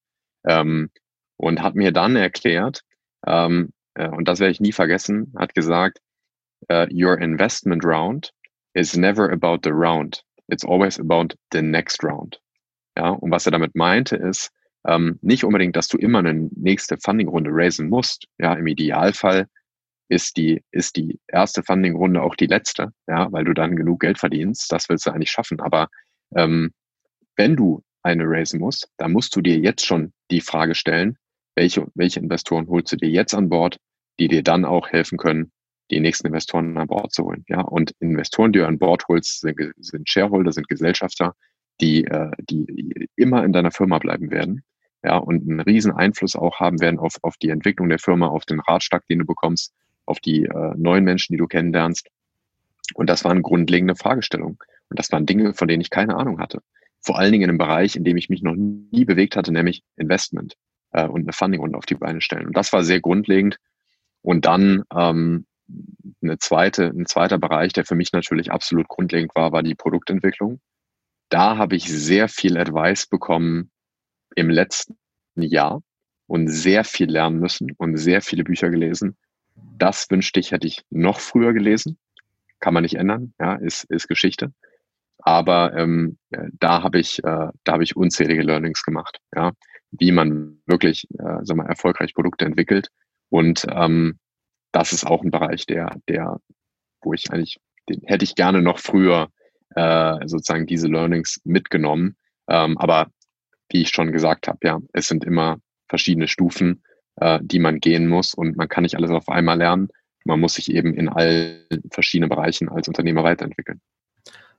[0.45, 0.91] Ähm,
[1.37, 2.83] und hat mir dann erklärt,
[3.27, 5.99] ähm, äh, und das werde ich nie vergessen, hat gesagt,
[6.71, 8.33] uh, your investment round
[8.75, 12.41] is never about the round, it's always about the next round.
[12.97, 14.51] Ja, und was er damit meinte ist,
[14.87, 18.27] ähm, nicht unbedingt, dass du immer eine nächste Funding-Runde raisen musst.
[18.39, 19.47] Ja, im Idealfall
[20.09, 24.19] ist die, ist die erste Funding-Runde auch die letzte, ja, weil du dann genug Geld
[24.19, 24.71] verdienst.
[24.71, 25.61] Das willst du eigentlich schaffen.
[25.61, 25.89] Aber
[26.37, 26.73] ähm,
[27.37, 31.17] wenn du eine raisen musst, dann musst du dir jetzt schon die Frage stellen,
[31.55, 33.79] welche, welche Investoren holst du dir jetzt an Bord,
[34.19, 35.53] die dir dann auch helfen können,
[35.93, 37.45] die nächsten Investoren an Bord zu holen.
[37.49, 41.35] Ja, und Investoren, die du an Bord holst, sind, sind Shareholder, sind Gesellschafter,
[41.81, 44.63] die, äh, die immer in deiner Firma bleiben werden.
[45.05, 48.45] Ja, und einen riesen Einfluss auch haben werden auf, auf die Entwicklung der Firma, auf
[48.47, 49.75] den Ratschlag, den du bekommst,
[50.07, 52.09] auf die äh, neuen Menschen, die du kennenlernst.
[52.95, 54.59] Und das waren grundlegende Fragestellungen.
[54.89, 56.61] Und das waren Dinge, von denen ich keine Ahnung hatte.
[57.01, 59.83] Vor allen Dingen in einem Bereich, in dem ich mich noch nie bewegt hatte, nämlich
[59.97, 60.55] Investment
[60.93, 62.47] äh, und eine Funding-Runde auf die Beine stellen.
[62.47, 63.59] Und das war sehr grundlegend.
[64.23, 65.47] Und dann ähm,
[66.23, 70.61] eine zweite, ein zweiter Bereich, der für mich natürlich absolut grundlegend war, war die Produktentwicklung.
[71.29, 73.71] Da habe ich sehr viel Advice bekommen
[74.37, 74.97] im letzten
[75.35, 75.83] Jahr
[76.27, 79.17] und sehr viel lernen müssen und sehr viele Bücher gelesen.
[79.55, 81.99] Das wünschte ich, hätte ich noch früher gelesen.
[82.61, 84.53] Kann man nicht ändern, ja, ist, ist Geschichte.
[85.19, 86.19] Aber ähm,
[86.59, 89.53] da habe ich, äh, da habe ich unzählige Learnings gemacht, ja,
[89.91, 92.89] wie man wirklich, äh, sag mal, erfolgreich Produkte entwickelt.
[93.29, 94.19] Und ähm,
[94.73, 96.41] das ist auch ein Bereich, der, der,
[97.03, 99.29] wo ich eigentlich, den hätte ich gerne noch früher
[99.75, 102.17] äh, sozusagen diese Learnings mitgenommen.
[102.49, 103.09] Ähm, aber
[103.71, 105.59] wie ich schon gesagt habe, ja, es sind immer
[105.89, 106.83] verschiedene Stufen,
[107.17, 109.89] äh, die man gehen muss und man kann nicht alles auf einmal lernen.
[110.25, 113.81] Man muss sich eben in allen verschiedenen Bereichen als Unternehmer weiterentwickeln.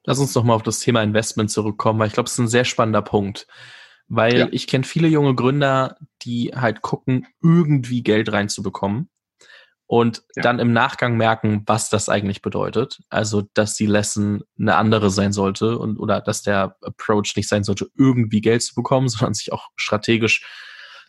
[0.05, 2.47] Lass uns doch mal auf das Thema Investment zurückkommen, weil ich glaube, es ist ein
[2.49, 3.47] sehr spannender Punkt.
[4.09, 4.47] Weil ja.
[4.51, 9.09] ich kenne viele junge Gründer, die halt gucken, irgendwie Geld reinzubekommen
[9.85, 10.43] und ja.
[10.43, 12.99] dann im Nachgang merken, was das eigentlich bedeutet.
[13.09, 17.63] Also, dass die Lesson eine andere sein sollte und oder dass der Approach nicht sein
[17.63, 20.45] sollte, irgendwie Geld zu bekommen, sondern sich auch strategisch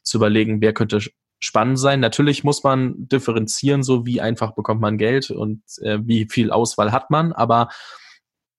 [0.02, 1.00] zu überlegen, wer könnte
[1.40, 2.00] spannend sein.
[2.00, 6.92] Natürlich muss man differenzieren, so wie einfach bekommt man Geld und äh, wie viel Auswahl
[6.92, 7.68] hat man, aber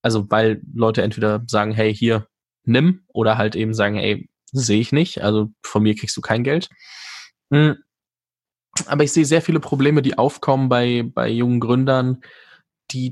[0.01, 2.27] also weil Leute entweder sagen, hey, hier,
[2.63, 6.43] nimm, oder halt eben sagen, hey, sehe ich nicht, also von mir kriegst du kein
[6.43, 6.69] Geld.
[7.49, 7.84] Mhm
[8.87, 12.21] aber ich sehe sehr viele Probleme, die aufkommen bei, bei jungen Gründern,
[12.91, 13.11] die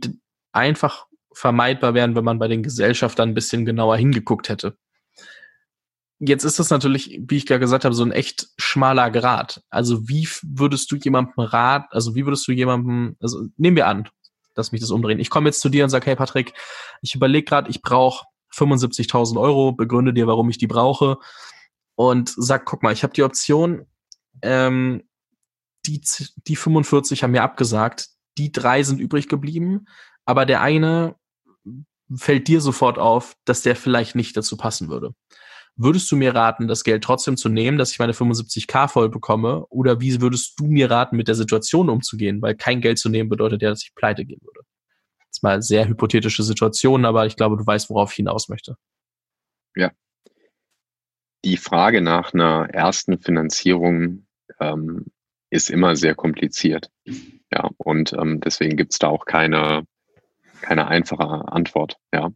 [0.51, 4.77] einfach vermeidbar wären, wenn man bei den Gesellschaftern ein bisschen genauer hingeguckt hätte.
[6.19, 9.61] Jetzt ist das natürlich, wie ich gerade gesagt habe, so ein echt schmaler Grad.
[9.69, 14.07] Also wie würdest du jemandem rat, also wie würdest du jemandem, also nehmen wir an,
[14.55, 15.19] lass mich das umdrehen.
[15.19, 16.53] Ich komme jetzt zu dir und sage, hey Patrick,
[17.01, 21.17] ich überlege gerade, ich brauche 75.000 Euro, begründe dir, warum ich die brauche
[21.95, 23.85] und sag, guck mal, ich habe die Option,
[24.41, 25.03] ähm,
[25.85, 26.01] die,
[26.47, 29.85] die 45 haben mir abgesagt, die drei sind übrig geblieben,
[30.25, 31.15] aber der eine
[32.15, 35.13] fällt dir sofort auf, dass der vielleicht nicht dazu passen würde.
[35.75, 39.65] Würdest du mir raten, das Geld trotzdem zu nehmen, dass ich meine 75k voll bekomme?
[39.67, 42.41] Oder wie würdest du mir raten, mit der Situation umzugehen?
[42.43, 44.59] Weil kein Geld zu nehmen bedeutet ja, dass ich pleite gehen würde.
[45.19, 48.75] Das ist mal sehr hypothetische Situation, aber ich glaube, du weißt, worauf ich hinaus möchte.
[49.75, 49.91] Ja.
[51.43, 54.27] Die Frage nach einer ersten Finanzierung
[54.59, 55.07] ähm,
[55.53, 56.89] ist immer sehr kompliziert.
[57.51, 59.83] Ja, und ähm, deswegen gibt es da auch keine,
[60.61, 61.97] keine einfache Antwort.
[62.11, 62.31] Ja.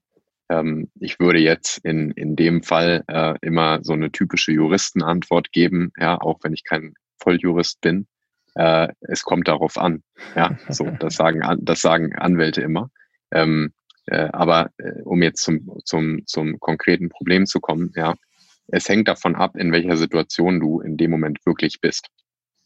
[0.49, 5.91] Ähm, ich würde jetzt in, in dem Fall äh, immer so eine typische Juristenantwort geben,
[5.99, 8.05] ja, auch wenn ich kein Volljurist bin.
[8.53, 10.03] Äh, es kommt darauf an.
[10.35, 12.91] Ja, so, das sagen, das sagen Anwälte immer.
[13.31, 13.73] Ähm,
[14.05, 18.13] äh, aber äh, um jetzt zum, zum, zum konkreten Problem zu kommen, ja,
[18.67, 22.11] es hängt davon ab, in welcher Situation du in dem Moment wirklich bist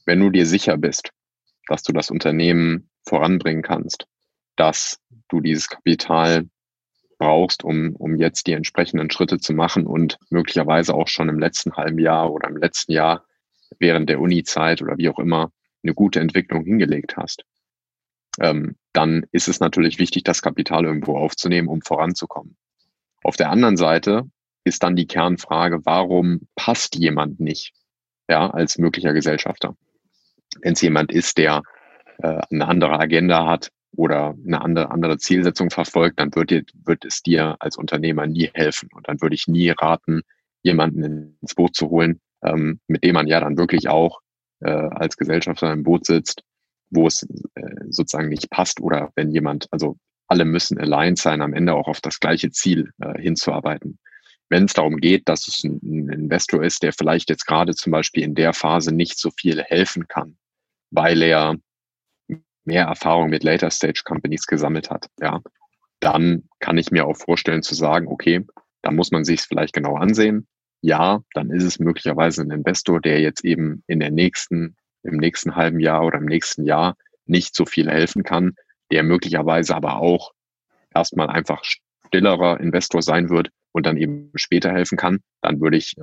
[0.06, 1.12] wenn du dir sicher bist,
[1.68, 4.06] dass du das Unternehmen voranbringen kannst,
[4.56, 6.50] dass du dieses Kapital
[7.18, 11.74] brauchst, um, um jetzt die entsprechenden Schritte zu machen und möglicherweise auch schon im letzten
[11.76, 13.26] halben Jahr oder im letzten Jahr
[13.80, 15.52] während der Uni-Zeit oder wie auch immer
[15.84, 17.44] eine gute Entwicklung hingelegt hast,
[18.40, 22.58] ähm, dann ist es natürlich wichtig, das Kapital irgendwo aufzunehmen, um voranzukommen.
[23.24, 24.24] Auf der anderen Seite
[24.64, 27.74] ist dann die Kernfrage, warum passt jemand nicht,
[28.30, 29.76] ja, als möglicher Gesellschafter?
[30.62, 31.62] Wenn es jemand ist, der
[32.22, 37.06] äh, eine andere Agenda hat oder eine andere, andere Zielsetzung verfolgt, dann wird, dir, wird
[37.06, 38.90] es dir als Unternehmer nie helfen.
[38.94, 40.22] Und dann würde ich nie raten,
[40.64, 44.20] jemanden ins Boot zu holen, ähm, mit dem man ja dann wirklich auch
[44.62, 46.44] äh, als Gesellschafter im Boot sitzt,
[46.90, 47.24] wo es
[47.56, 49.98] äh, sozusagen nicht passt oder wenn jemand, also
[50.28, 54.00] alle müssen aligned sein, am Ende auch auf das gleiche Ziel äh, hinzuarbeiten.
[54.50, 57.92] Wenn es darum geht, dass es ein, ein Investor ist, der vielleicht jetzt gerade zum
[57.92, 60.38] Beispiel in der Phase nicht so viel helfen kann,
[60.92, 61.56] weil er
[62.64, 65.42] mehr Erfahrung mit Later Stage Companies gesammelt hat, ja,
[66.00, 68.46] dann kann ich mir auch vorstellen zu sagen, okay,
[68.82, 70.48] da muss man sich vielleicht genau ansehen.
[70.82, 75.56] Ja, dann ist es möglicherweise ein Investor, der jetzt eben in der nächsten, im nächsten
[75.56, 78.56] halben Jahr oder im nächsten Jahr nicht so viel helfen kann,
[78.92, 80.32] der möglicherweise aber auch
[80.94, 85.96] erstmal einfach stillerer Investor sein wird und dann eben später helfen kann, dann würde ich
[85.98, 86.02] äh,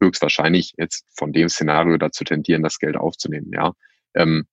[0.00, 3.50] höchstwahrscheinlich jetzt von dem Szenario dazu tendieren, das Geld aufzunehmen.
[3.52, 3.72] Ja,
[4.14, 4.46] ähm,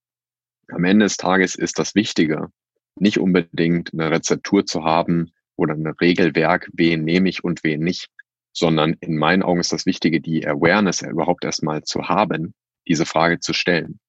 [0.68, 2.48] am Ende des Tages ist das Wichtige,
[2.96, 8.08] nicht unbedingt eine Rezeptur zu haben oder ein Regelwerk, wen nehme ich und wen nicht,
[8.52, 12.54] sondern in meinen Augen ist das Wichtige, die Awareness überhaupt erstmal zu haben,
[12.86, 14.00] diese Frage zu stellen.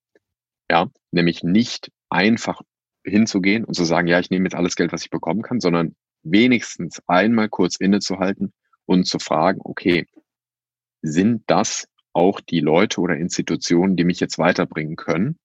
[0.70, 2.62] Ja, nämlich nicht einfach
[3.04, 5.96] hinzugehen und zu sagen, ja, ich nehme jetzt alles Geld, was ich bekommen kann, sondern
[6.24, 8.54] wenigstens einmal kurz innezuhalten
[8.86, 10.06] und zu fragen, okay,
[11.02, 15.38] sind das auch die Leute oder Institutionen, die mich jetzt weiterbringen können?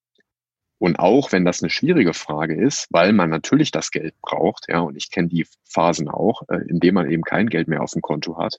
[0.78, 4.80] Und auch wenn das eine schwierige Frage ist, weil man natürlich das Geld braucht, ja,
[4.80, 7.92] und ich kenne die Phasen auch, äh, in denen man eben kein Geld mehr auf
[7.92, 8.56] dem Konto hat,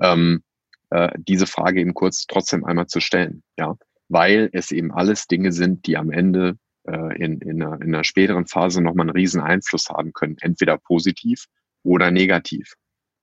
[0.00, 0.42] ähm,
[0.90, 3.76] äh, diese Frage eben kurz trotzdem einmal zu stellen, ja,
[4.08, 8.04] weil es eben alles Dinge sind, die am Ende äh, in, in, einer, in einer
[8.04, 11.46] späteren Phase nochmal einen riesen Einfluss haben können, entweder positiv
[11.82, 12.74] oder negativ.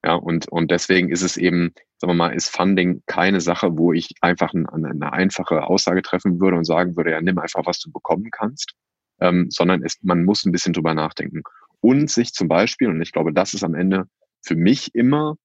[0.04, 3.94] Ja, und, und deswegen ist es eben, sagen wir mal, ist Funding keine Sache, wo
[3.94, 7.78] ich einfach ein, eine einfache Aussage treffen würde und sagen würde, ja, nimm einfach, was
[7.80, 8.74] du bekommen kannst,
[9.20, 11.42] ähm, sondern es, man muss ein bisschen drüber nachdenken.
[11.80, 14.04] Und sich zum Beispiel, und ich glaube, das ist am Ende
[14.42, 15.36] für mich immer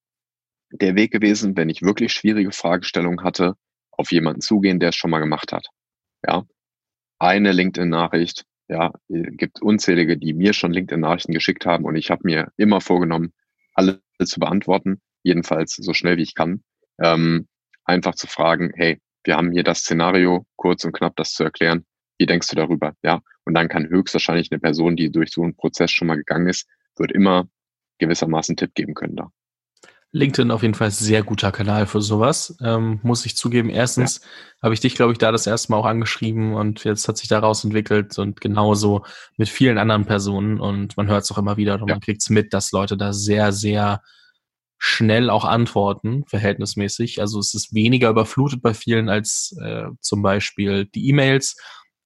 [0.72, 3.56] der Weg gewesen, wenn ich wirklich schwierige Fragestellungen hatte,
[3.92, 5.68] auf jemanden zugehen, der es schon mal gemacht hat.
[6.28, 6.44] Ja,
[7.18, 12.52] eine LinkedIn-Nachricht, ja, gibt unzählige, die mir schon LinkedIn-Nachrichten geschickt haben und ich habe mir
[12.58, 13.32] immer vorgenommen,
[13.80, 16.64] alle zu beantworten, jedenfalls so schnell wie ich kann.
[17.02, 17.48] Ähm,
[17.86, 21.86] einfach zu fragen, hey, wir haben hier das Szenario, kurz und knapp das zu erklären.
[22.18, 22.94] Wie denkst du darüber?
[23.04, 26.48] Ja, und dann kann höchstwahrscheinlich eine Person, die durch so einen Prozess schon mal gegangen
[26.48, 27.48] ist, wird immer
[28.00, 29.32] gewissermaßen Tipp geben können da.
[30.12, 33.70] LinkedIn auf jeden Fall sehr guter Kanal für sowas, ähm, muss ich zugeben.
[33.70, 34.64] Erstens ja.
[34.64, 37.28] habe ich dich, glaube ich, da das erste Mal auch angeschrieben und jetzt hat sich
[37.28, 39.04] daraus entwickelt und genauso
[39.38, 41.96] mit vielen anderen Personen und man hört es auch immer wieder und ja.
[41.96, 44.02] man kriegt es mit, dass Leute da sehr, sehr
[44.80, 47.22] schnell auch antworten, verhältnismäßig.
[47.22, 51.56] Also es ist weniger überflutet bei vielen als äh, zum Beispiel die E-Mails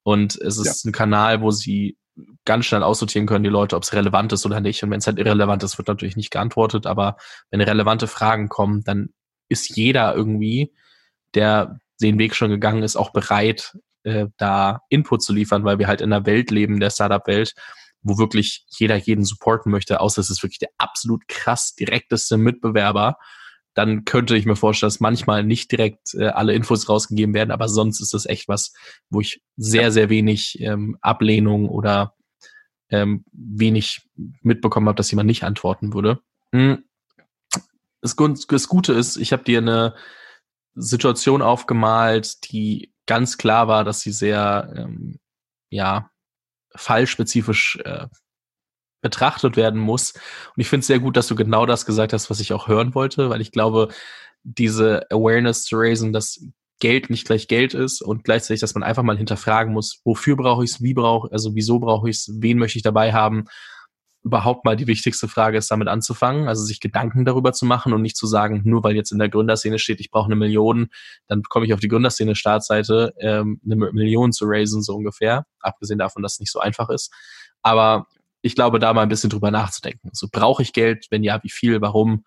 [0.02, 0.90] und es ist ja.
[0.90, 1.98] ein Kanal, wo sie
[2.46, 4.84] ganz schnell aussortieren können, die Leute, ob es relevant ist oder nicht.
[4.84, 6.86] Und wenn es halt irrelevant ist, wird natürlich nicht geantwortet.
[6.86, 7.18] Aber
[7.52, 9.10] wenn relevante Fragen kommen, dann
[9.50, 10.74] ist jeder irgendwie,
[11.36, 15.88] der den Weg schon gegangen ist, auch bereit, äh, da Input zu liefern, weil wir
[15.88, 17.54] halt in einer Welt leben, der Startup-Welt,
[18.02, 23.18] wo wirklich jeder jeden supporten möchte, außer es ist wirklich der absolut krass direkteste Mitbewerber
[23.74, 27.68] dann könnte ich mir vorstellen, dass manchmal nicht direkt äh, alle Infos rausgegeben werden, aber
[27.68, 28.74] sonst ist das echt was,
[29.10, 32.14] wo ich sehr, sehr wenig ähm, Ablehnung oder
[32.94, 34.08] ähm, wenig
[34.42, 36.22] mitbekommen habe, dass jemand nicht antworten würde.
[36.52, 36.84] Hm.
[38.02, 39.96] Das, das Gute ist, ich habe dir eine
[40.76, 45.20] Situation aufgemalt, die ganz klar war, dass sie sehr, ähm,
[45.70, 46.12] ja,
[46.76, 48.08] fallspezifisch äh,
[49.02, 50.14] betrachtet werden muss.
[50.14, 52.68] Und ich finde es sehr gut, dass du genau das gesagt hast, was ich auch
[52.68, 53.90] hören wollte, weil ich glaube,
[54.44, 56.46] diese Awareness zu raisen, dass
[56.84, 60.66] Geld nicht gleich Geld ist und gleichzeitig, dass man einfach mal hinterfragen muss, wofür brauche
[60.66, 63.46] ich es, wie brauche, also wieso brauche ich es, wen möchte ich dabei haben,
[64.22, 68.02] überhaupt mal die wichtigste Frage ist, damit anzufangen, also sich Gedanken darüber zu machen und
[68.02, 70.90] nicht zu sagen, nur weil jetzt in der Gründerszene steht, ich brauche eine Million,
[71.28, 76.00] dann komme ich auf die Gründerszene Startseite, ähm, eine Million zu raisen, so ungefähr, abgesehen
[76.00, 77.14] davon, dass es nicht so einfach ist.
[77.62, 78.08] Aber
[78.42, 80.10] ich glaube, da mal ein bisschen drüber nachzudenken.
[80.12, 81.08] So, brauche ich Geld?
[81.12, 81.80] Wenn ja, wie viel?
[81.80, 82.26] Warum?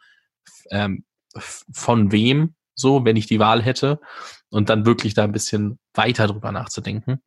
[0.70, 1.04] Ähm,
[1.38, 2.54] von wem?
[2.74, 4.00] So, wenn ich die Wahl hätte.
[4.50, 7.20] Und dann wirklich da ein bisschen weiter drüber nachzudenken.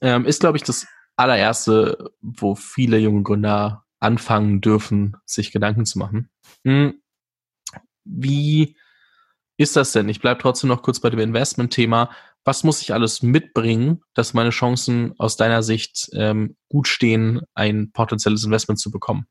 [0.00, 5.98] Ähm, ist, glaube ich, das allererste, wo viele junge Gründer anfangen dürfen, sich Gedanken zu
[5.98, 6.30] machen.
[6.64, 7.00] Hm.
[8.04, 8.76] Wie
[9.56, 10.08] ist das denn?
[10.08, 12.10] Ich bleibe trotzdem noch kurz bei dem Investment-Thema
[12.44, 17.92] was muss ich alles mitbringen, dass meine Chancen aus deiner Sicht ähm, gut stehen, ein
[17.92, 19.26] potenzielles Investment zu bekommen?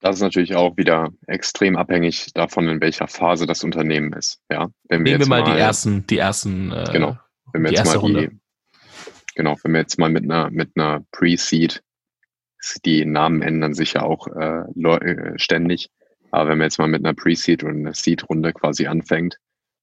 [0.00, 4.40] Das ist natürlich auch wieder extrem abhängig davon, in welcher Phase das Unternehmen ist.
[4.50, 6.72] Ja, wenn wir Nehmen wir mal, mal, die ersten, die ersten.
[6.72, 7.18] Äh, genau.
[7.52, 8.30] Wenn wir jetzt mal die,
[9.34, 11.82] genau, wenn wir jetzt mal mit einer mit einer Pre-Seed,
[12.84, 15.90] die Namen ändern sich ja auch äh, äh, ständig.
[16.30, 19.38] Aber wenn man jetzt mal mit einer Pre-Seed oder einer Seed-Runde quasi anfängt,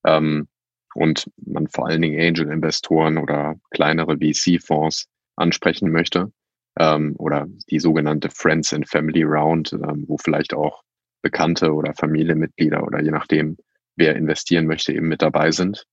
[0.06, 0.48] ähm,
[0.96, 6.32] und man vor allen Dingen Angel-Investoren oder kleinere VC-Fonds ansprechen möchte
[6.80, 10.84] ähm, oder die sogenannte Friends and Family Round, ähm, wo vielleicht auch
[11.22, 13.58] Bekannte oder Familienmitglieder oder je nachdem,
[13.96, 15.86] wer investieren möchte, eben mit dabei sind.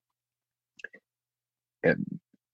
[1.83, 1.97] Äh,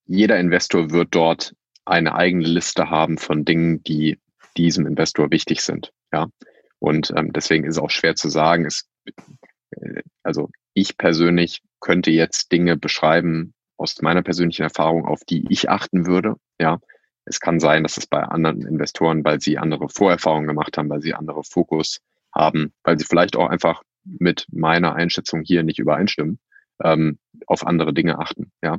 [0.06, 1.54] jeder Investor wird dort
[1.84, 4.18] eine eigene Liste haben von Dingen, die
[4.56, 5.92] diesem Investor wichtig sind.
[6.12, 6.28] Ja,
[6.78, 8.66] und ähm, deswegen ist es auch schwer zu sagen.
[8.66, 8.88] Es,
[9.72, 15.70] äh, also ich persönlich könnte jetzt Dinge beschreiben aus meiner persönlichen Erfahrung, auf die ich
[15.70, 16.34] achten würde.
[16.60, 16.80] Ja,
[17.24, 21.02] es kann sein, dass es bei anderen Investoren, weil sie andere Vorerfahrungen gemacht haben, weil
[21.02, 22.00] sie andere Fokus
[22.34, 26.38] haben, weil sie vielleicht auch einfach mit meiner Einschätzung hier nicht übereinstimmen,
[26.82, 28.52] ähm, auf andere Dinge achten.
[28.62, 28.78] Ja,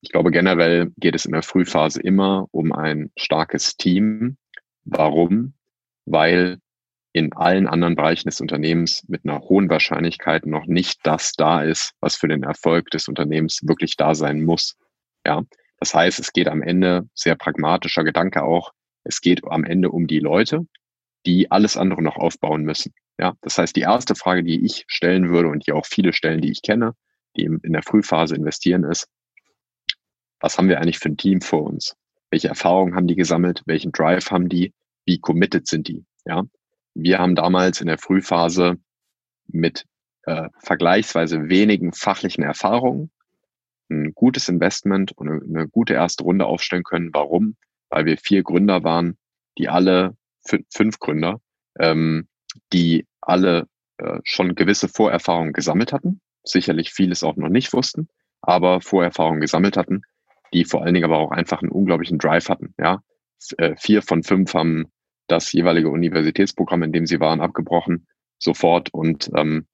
[0.00, 4.36] ich glaube generell geht es in der Frühphase immer um ein starkes Team.
[4.84, 5.54] Warum?
[6.04, 6.58] Weil
[7.12, 11.94] in allen anderen Bereichen des Unternehmens mit einer hohen Wahrscheinlichkeit noch nicht das da ist,
[12.00, 14.76] was für den Erfolg des Unternehmens wirklich da sein muss.
[15.26, 15.42] Ja,
[15.78, 18.72] das heißt, es geht am Ende sehr pragmatischer Gedanke auch.
[19.04, 20.66] Es geht am Ende um die Leute,
[21.24, 22.92] die alles andere noch aufbauen müssen.
[23.18, 26.40] Ja, das heißt, die erste Frage, die ich stellen würde und die auch viele stellen,
[26.40, 26.94] die ich kenne,
[27.36, 29.08] die in der Frühphase investieren, ist,
[30.40, 31.96] was haben wir eigentlich für ein Team vor uns?
[32.30, 33.62] Welche Erfahrungen haben die gesammelt?
[33.66, 34.72] Welchen Drive haben die?
[35.04, 36.04] Wie committed sind die?
[36.26, 36.44] Ja,
[36.94, 38.76] wir haben damals in der Frühphase
[39.46, 39.84] mit
[40.24, 43.10] äh, vergleichsweise wenigen fachlichen Erfahrungen
[43.90, 47.10] ein gutes Investment und eine, gute erste Runde aufstellen können.
[47.12, 47.56] Warum?
[47.88, 49.16] Weil wir vier Gründer waren,
[49.56, 50.16] die alle,
[50.72, 51.40] fünf Gründer,
[51.78, 52.28] ähm,
[52.72, 53.66] die alle
[53.98, 58.08] äh, schon gewisse Vorerfahrungen gesammelt hatten, sicherlich vieles auch noch nicht wussten,
[58.40, 60.02] aber Vorerfahrungen gesammelt hatten,
[60.52, 62.74] die vor allen Dingen aber auch einfach einen unglaublichen Drive hatten.
[62.78, 63.02] Ja,
[63.58, 64.90] äh, vier von fünf haben
[65.26, 68.06] das jeweilige Universitätsprogramm, in dem sie waren, abgebrochen
[68.38, 69.66] sofort und ähm,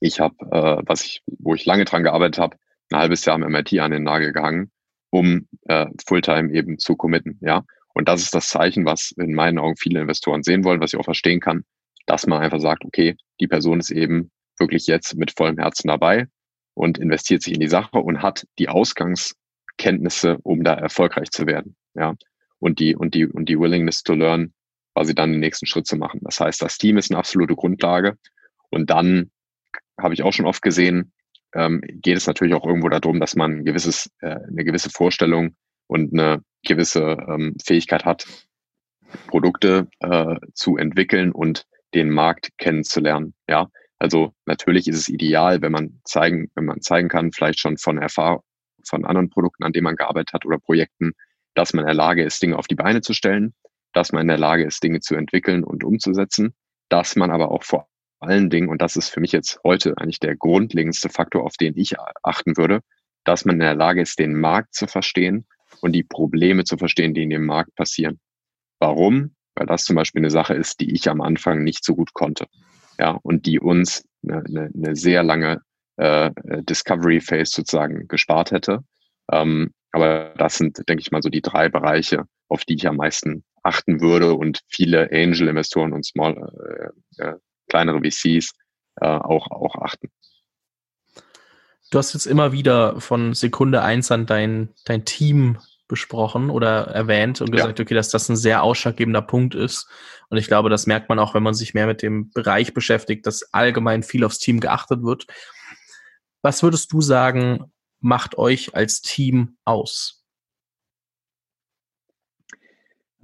[0.00, 2.56] ich habe, äh, was ich, wo ich lange dran gearbeitet habe,
[2.92, 4.70] ein halbes Jahr am MIT an den Nagel gehangen,
[5.10, 7.38] um äh, Fulltime eben zu committen.
[7.40, 7.64] Ja,
[7.94, 10.98] und das ist das Zeichen, was in meinen Augen viele Investoren sehen wollen, was ich
[10.98, 11.64] auch verstehen kann,
[12.06, 16.26] dass man einfach sagt, okay, die Person ist eben wirklich jetzt mit vollem Herzen dabei
[16.74, 21.76] und investiert sich in die Sache und hat die Ausgangskenntnisse, um da erfolgreich zu werden.
[21.94, 22.14] Ja,
[22.58, 24.54] und die und die und die Willingness to learn,
[24.94, 26.20] quasi dann den nächsten Schritt zu machen.
[26.22, 28.16] Das heißt, das Team ist eine absolute Grundlage
[28.70, 29.30] und dann
[30.00, 31.12] habe ich auch schon oft gesehen,
[31.54, 35.56] ähm, geht es natürlich auch irgendwo darum, dass man ein gewisses, äh, eine gewisse Vorstellung
[35.86, 38.26] und eine gewisse ähm, Fähigkeit hat,
[39.26, 43.34] Produkte äh, zu entwickeln und den Markt kennenzulernen.
[43.48, 47.76] Ja, also natürlich ist es ideal, wenn man zeigen, wenn man zeigen kann, vielleicht schon
[47.76, 48.42] von Erfahrung
[48.84, 51.12] von anderen Produkten, an denen man gearbeitet hat oder Projekten,
[51.54, 53.54] dass man in der Lage ist, Dinge auf die Beine zu stellen,
[53.92, 56.54] dass man in der Lage ist, Dinge zu entwickeln und umzusetzen,
[56.88, 57.88] dass man aber auch vor
[58.22, 61.76] allen Dingen, und das ist für mich jetzt heute eigentlich der grundlegendste Faktor, auf den
[61.76, 62.80] ich achten würde,
[63.24, 65.46] dass man in der Lage ist, den Markt zu verstehen
[65.80, 68.20] und die Probleme zu verstehen, die in dem Markt passieren.
[68.78, 69.34] Warum?
[69.54, 72.46] Weil das zum Beispiel eine Sache ist, die ich am Anfang nicht so gut konnte.
[72.98, 75.60] Ja, und die uns eine, eine, eine sehr lange
[75.96, 76.30] äh,
[76.62, 78.84] Discovery Phase sozusagen gespart hätte.
[79.30, 82.96] Ähm, aber das sind, denke ich mal, so die drei Bereiche, auf die ich am
[82.96, 87.36] meisten achten würde und viele Angel-Investoren und Small äh, äh
[87.72, 88.52] kleinere VCs
[89.00, 90.10] äh, auch, auch achten.
[91.90, 95.58] Du hast jetzt immer wieder von Sekunde eins an dein, dein Team
[95.88, 97.82] besprochen oder erwähnt und gesagt, ja.
[97.82, 99.88] okay, dass das ein sehr ausschlaggebender Punkt ist.
[100.28, 103.26] Und ich glaube, das merkt man auch, wenn man sich mehr mit dem Bereich beschäftigt,
[103.26, 105.26] dass allgemein viel aufs Team geachtet wird.
[106.42, 110.24] Was würdest du sagen, macht euch als Team aus?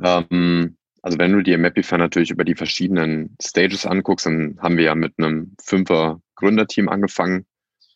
[0.02, 0.76] Ähm,
[1.08, 4.94] also wenn du dir Mapify natürlich über die verschiedenen Stages anguckst, dann haben wir ja
[4.94, 7.46] mit einem Fünfer Gründerteam angefangen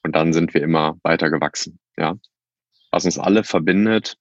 [0.02, 1.78] und dann sind wir immer weiter gewachsen.
[1.98, 2.14] Ja,
[2.90, 4.16] was uns alle verbindet,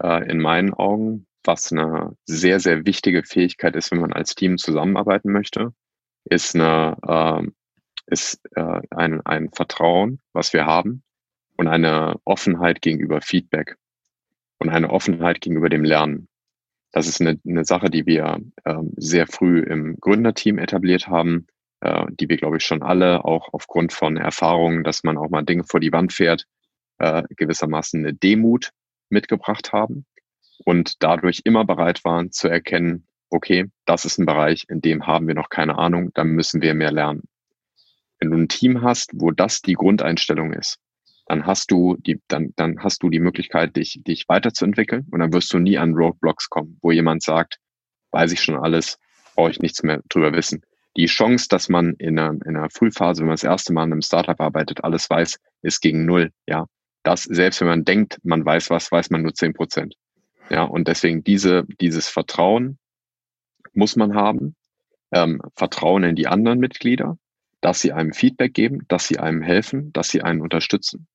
[0.00, 4.58] äh, in meinen Augen, was eine sehr sehr wichtige Fähigkeit ist, wenn man als Team
[4.58, 5.74] zusammenarbeiten möchte,
[6.22, 7.50] ist eine äh,
[8.06, 11.02] ist äh, ein, ein Vertrauen, was wir haben
[11.56, 13.76] und eine Offenheit gegenüber Feedback
[14.60, 16.28] und eine Offenheit gegenüber dem Lernen.
[16.96, 21.46] Das ist eine, eine Sache, die wir ähm, sehr früh im Gründerteam etabliert haben,
[21.82, 25.42] äh, die wir, glaube ich, schon alle auch aufgrund von Erfahrungen, dass man auch mal
[25.42, 26.46] Dinge vor die Wand fährt,
[26.96, 28.70] äh, gewissermaßen eine Demut
[29.10, 30.06] mitgebracht haben
[30.64, 35.28] und dadurch immer bereit waren zu erkennen, okay, das ist ein Bereich, in dem haben
[35.28, 37.24] wir noch keine Ahnung, da müssen wir mehr lernen.
[38.20, 40.78] Wenn du ein Team hast, wo das die Grundeinstellung ist,
[41.26, 45.32] dann hast du die, dann, dann hast du die Möglichkeit, dich, dich weiterzuentwickeln und dann
[45.32, 47.58] wirst du nie an Roadblocks kommen, wo jemand sagt,
[48.12, 48.98] weiß ich schon alles,
[49.34, 50.62] brauche ich nichts mehr drüber wissen.
[50.96, 53.92] Die Chance, dass man in einer, in einer Frühphase, wenn man das erste Mal in
[53.92, 56.30] einem Startup arbeitet, alles weiß, ist gegen null.
[56.46, 56.66] Ja,
[57.02, 59.94] das, selbst wenn man denkt, man weiß was, weiß man nur zehn Prozent.
[60.48, 62.78] Ja, und deswegen diese, dieses Vertrauen
[63.74, 64.54] muss man haben.
[65.12, 67.18] Ähm, Vertrauen in die anderen Mitglieder,
[67.60, 71.06] dass sie einem Feedback geben, dass sie einem helfen, dass sie einen unterstützen.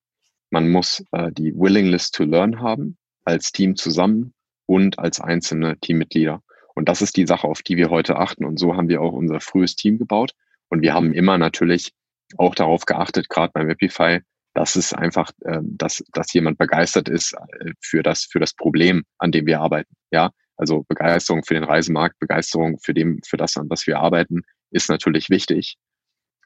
[0.51, 4.33] Man muss äh, die Willingness to Learn haben, als Team zusammen
[4.65, 6.43] und als einzelne Teammitglieder.
[6.75, 8.45] Und das ist die Sache, auf die wir heute achten.
[8.45, 10.33] Und so haben wir auch unser frühes Team gebaut.
[10.69, 11.93] Und wir haben immer natürlich
[12.37, 14.19] auch darauf geachtet, gerade beim Epify,
[14.53, 19.03] dass es einfach, äh, dass, dass jemand begeistert ist äh, für das, für das Problem,
[19.17, 19.93] an dem wir arbeiten.
[20.11, 24.41] Ja, also Begeisterung für den Reisemarkt, Begeisterung für dem, für das, an was wir arbeiten,
[24.69, 25.77] ist natürlich wichtig.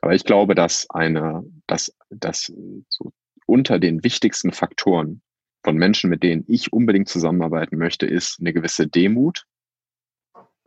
[0.02, 2.54] Aber ich glaube, dass eine, dass, dass
[2.90, 3.12] so
[3.46, 5.22] unter den wichtigsten Faktoren
[5.64, 9.46] von Menschen, mit denen ich unbedingt zusammenarbeiten möchte, ist eine gewisse Demut.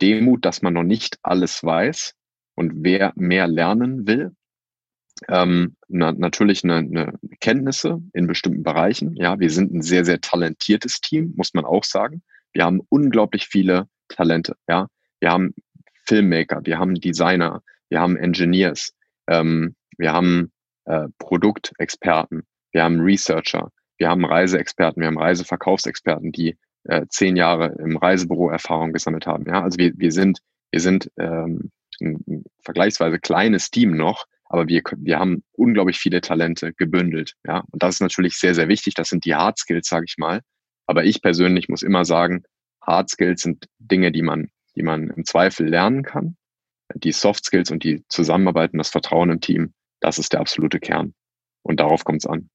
[0.01, 2.15] Demut, dass man noch nicht alles weiß
[2.55, 4.31] und wer mehr lernen will.
[5.27, 9.15] Ähm, na, natürlich eine, eine Kenntnisse in bestimmten Bereichen.
[9.15, 12.21] Ja, wir sind ein sehr, sehr talentiertes Team, muss man auch sagen.
[12.53, 14.55] Wir haben unglaublich viele Talente.
[14.67, 14.87] Ja,
[15.19, 15.53] wir haben
[16.05, 18.93] Filmmaker, wir haben Designer, wir haben Engineers,
[19.27, 20.51] ähm, wir haben
[20.85, 27.75] äh, Produktexperten, wir haben Researcher, wir haben Reiseexperten, wir haben Reiseverkaufsexperten, die äh, zehn Jahre
[27.79, 29.45] im Reisebüro Erfahrung gesammelt haben.
[29.47, 30.39] Ja, also wir, wir sind,
[30.71, 36.73] wir sind ähm, ein, vergleichsweise kleines Team noch, aber wir, wir haben unglaublich viele Talente
[36.73, 37.35] gebündelt.
[37.45, 38.95] Ja, und das ist natürlich sehr, sehr wichtig.
[38.95, 40.41] Das sind die Hard Skills, sage ich mal.
[40.87, 42.43] Aber ich persönlich muss immer sagen,
[42.81, 46.35] Hard Skills sind Dinge, die man, die man im Zweifel lernen kann.
[46.95, 50.79] Die Soft Skills und die Zusammenarbeit und das Vertrauen im Team, das ist der absolute
[50.79, 51.13] Kern.
[51.61, 52.49] Und darauf kommt es an.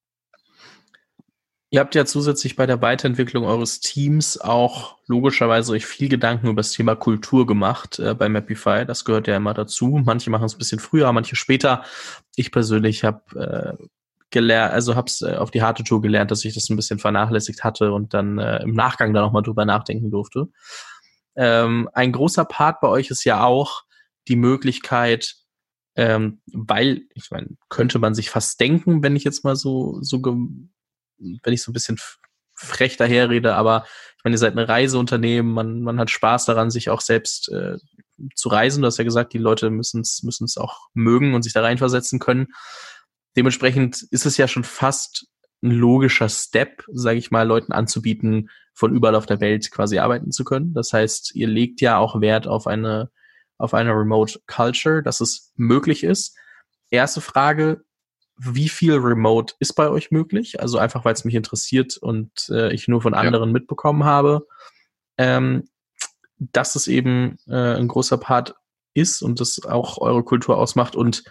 [1.74, 6.60] Ihr habt ja zusätzlich bei der Weiterentwicklung eures Teams auch logischerweise euch viel Gedanken über
[6.60, 8.86] das Thema Kultur gemacht äh, bei Mapify.
[8.86, 10.00] Das gehört ja immer dazu.
[10.04, 11.82] Manche machen es ein bisschen früher, manche später.
[12.36, 13.86] Ich persönlich habe äh,
[14.30, 17.00] gelernt, also habe es äh, auf die harte Tour gelernt, dass ich das ein bisschen
[17.00, 20.46] vernachlässigt hatte und dann äh, im Nachgang da nochmal drüber nachdenken durfte.
[21.34, 23.82] Ähm, ein großer Part bei euch ist ja auch
[24.28, 25.34] die Möglichkeit,
[25.96, 30.20] ähm, weil, ich meine, könnte man sich fast denken, wenn ich jetzt mal so, so
[31.18, 31.98] wenn ich so ein bisschen
[32.54, 33.84] frech daherrede, aber
[34.16, 37.76] ich meine, ihr seid ein Reiseunternehmen, man, man hat Spaß daran, sich auch selbst äh,
[38.34, 38.82] zu reisen.
[38.82, 42.48] Du hast ja gesagt, die Leute müssen es auch mögen und sich da reinversetzen können.
[43.36, 45.26] Dementsprechend ist es ja schon fast
[45.62, 50.30] ein logischer Step, sage ich mal, Leuten anzubieten, von überall auf der Welt quasi arbeiten
[50.30, 50.74] zu können.
[50.74, 53.10] Das heißt, ihr legt ja auch Wert auf eine
[53.56, 56.36] auf eine Remote Culture, dass es möglich ist.
[56.90, 57.84] Erste Frage,
[58.36, 60.60] wie viel Remote ist bei euch möglich?
[60.60, 63.52] Also einfach, weil es mich interessiert und äh, ich nur von anderen ja.
[63.52, 64.46] mitbekommen habe,
[65.18, 65.68] ähm,
[66.38, 68.54] dass es eben äh, ein großer Part
[68.92, 71.24] ist und das auch eure Kultur ausmacht und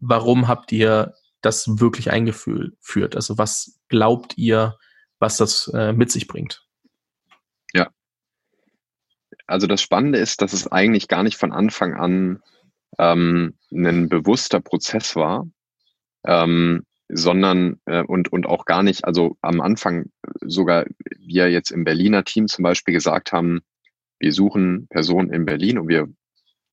[0.00, 3.14] warum habt ihr das wirklich eingeführt?
[3.14, 4.76] Also was glaubt ihr,
[5.18, 6.64] was das äh, mit sich bringt?
[7.72, 7.90] Ja.
[9.46, 12.42] Also das Spannende ist, dass es eigentlich gar nicht von Anfang an
[12.98, 15.46] ähm, ein bewusster Prozess war,
[16.24, 20.10] ähm, sondern äh, und, und auch gar nicht, also am Anfang
[20.40, 20.84] sogar
[21.18, 23.60] wir jetzt im Berliner Team zum Beispiel gesagt haben,
[24.18, 26.08] wir suchen Personen in Berlin und wir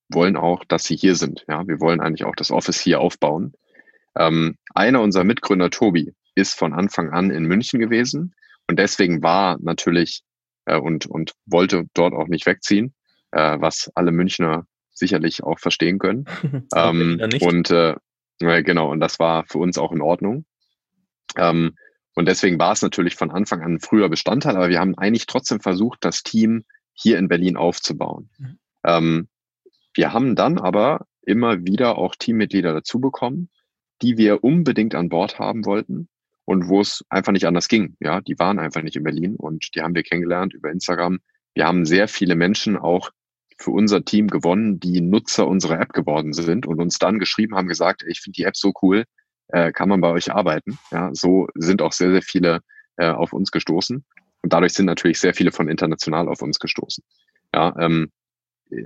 [0.09, 1.45] wollen auch, dass sie hier sind.
[1.47, 3.53] Ja, wir wollen eigentlich auch das Office hier aufbauen.
[4.17, 8.35] Ähm, einer unserer Mitgründer, Tobi, ist von Anfang an in München gewesen
[8.67, 10.23] und deswegen war natürlich
[10.65, 12.93] äh, und, und wollte dort auch nicht wegziehen,
[13.31, 16.25] äh, was alle Münchner sicherlich auch verstehen können.
[16.75, 17.95] ähm, und äh,
[18.41, 20.45] ja, genau, und das war für uns auch in Ordnung.
[21.37, 21.75] Ähm,
[22.15, 25.25] und deswegen war es natürlich von Anfang an ein früher Bestandteil, aber wir haben eigentlich
[25.25, 26.63] trotzdem versucht, das Team
[26.93, 28.29] hier in Berlin aufzubauen.
[28.37, 28.59] Mhm.
[28.85, 29.27] Ähm,
[29.93, 33.49] wir haben dann aber immer wieder auch Teammitglieder dazu bekommen,
[34.01, 36.07] die wir unbedingt an Bord haben wollten
[36.45, 37.95] und wo es einfach nicht anders ging.
[37.99, 41.19] Ja, die waren einfach nicht in Berlin und die haben wir kennengelernt über Instagram.
[41.53, 43.09] Wir haben sehr viele Menschen auch
[43.57, 47.67] für unser Team gewonnen, die Nutzer unserer App geworden sind und uns dann geschrieben haben,
[47.67, 49.05] gesagt, ich finde die App so cool,
[49.47, 50.77] äh, kann man bei euch arbeiten.
[50.91, 52.59] Ja, so sind auch sehr, sehr viele
[52.97, 54.03] äh, auf uns gestoßen.
[54.41, 57.03] Und dadurch sind natürlich sehr viele von international auf uns gestoßen.
[57.53, 58.11] Ja, ähm,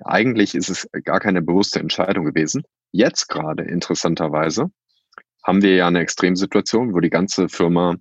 [0.03, 2.63] eigentlich ist es gar keine bewusste Entscheidung gewesen.
[2.91, 4.71] Jetzt gerade interessanterweise
[5.43, 7.95] haben wir ja eine Extremsituation, wo die ganze Firma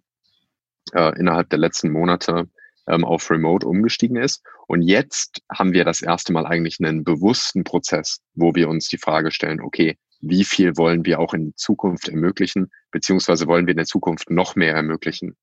[0.92, 2.48] äh, innerhalb der letzten Monate
[2.88, 4.42] ähm, auf Remote umgestiegen ist.
[4.66, 8.98] Und jetzt haben wir das erste Mal eigentlich einen bewussten Prozess, wo wir uns die
[8.98, 13.78] Frage stellen, okay, wie viel wollen wir auch in Zukunft ermöglichen, beziehungsweise wollen wir in
[13.78, 15.36] der Zukunft noch mehr ermöglichen?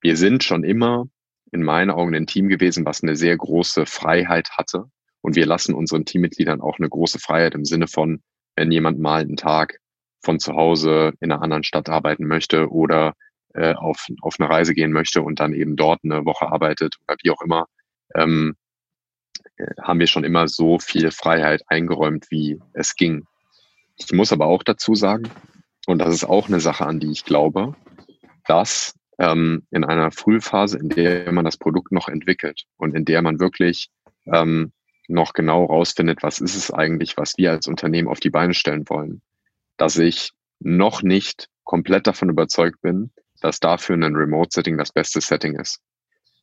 [0.00, 1.06] Wir sind schon immer
[1.52, 4.84] in meinen Augen ein Team gewesen, was eine sehr große Freiheit hatte.
[5.20, 8.22] Und wir lassen unseren Teammitgliedern auch eine große Freiheit im Sinne von,
[8.56, 9.78] wenn jemand mal einen Tag
[10.22, 13.14] von zu Hause in einer anderen Stadt arbeiten möchte oder
[13.54, 17.16] äh, auf, auf eine Reise gehen möchte und dann eben dort eine Woche arbeitet oder
[17.22, 17.66] wie auch immer,
[18.14, 18.56] ähm,
[19.56, 23.24] äh, haben wir schon immer so viel Freiheit eingeräumt, wie es ging.
[23.96, 25.30] Ich muss aber auch dazu sagen,
[25.86, 27.74] und das ist auch eine Sache, an die ich glaube,
[28.46, 33.22] dass ähm, in einer Frühphase, in der man das Produkt noch entwickelt und in der
[33.22, 33.88] man wirklich
[34.26, 34.72] ähm,
[35.08, 38.84] noch genau rausfindet, was ist es eigentlich, was wir als Unternehmen auf die Beine stellen
[38.88, 39.22] wollen,
[39.76, 45.58] dass ich noch nicht komplett davon überzeugt bin, dass dafür ein Remote-Setting das beste Setting
[45.58, 45.80] ist.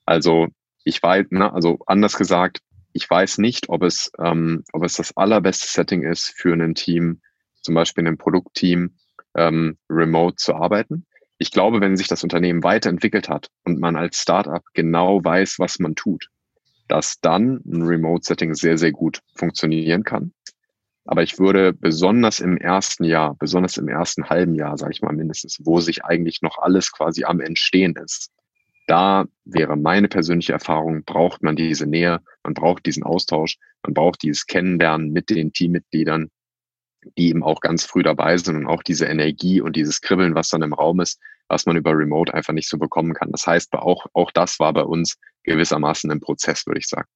[0.05, 0.47] Also
[0.83, 2.59] ich weiß, ne, also anders gesagt,
[2.93, 7.21] ich weiß nicht, ob es, ähm, ob es das allerbeste Setting ist für ein Team,
[7.61, 8.95] zum Beispiel ein Produktteam,
[9.35, 11.05] ähm, remote zu arbeiten.
[11.39, 15.79] Ich glaube, wenn sich das Unternehmen weiterentwickelt hat und man als Startup genau weiß, was
[15.79, 16.29] man tut,
[16.87, 20.33] dass dann ein Remote-Setting sehr, sehr gut funktionieren kann.
[21.05, 25.13] Aber ich würde besonders im ersten Jahr, besonders im ersten halben Jahr, sage ich mal
[25.13, 28.31] mindestens, wo sich eigentlich noch alles quasi am Entstehen ist,
[28.87, 34.23] da wäre meine persönliche Erfahrung, braucht man diese Nähe, man braucht diesen Austausch, man braucht
[34.23, 36.29] dieses Kennenlernen mit den Teammitgliedern,
[37.17, 40.49] die eben auch ganz früh dabei sind und auch diese Energie und dieses Kribbeln, was
[40.49, 43.31] dann im Raum ist, was man über Remote einfach nicht so bekommen kann.
[43.31, 47.07] Das heißt, auch, auch das war bei uns gewissermaßen ein Prozess, würde ich sagen.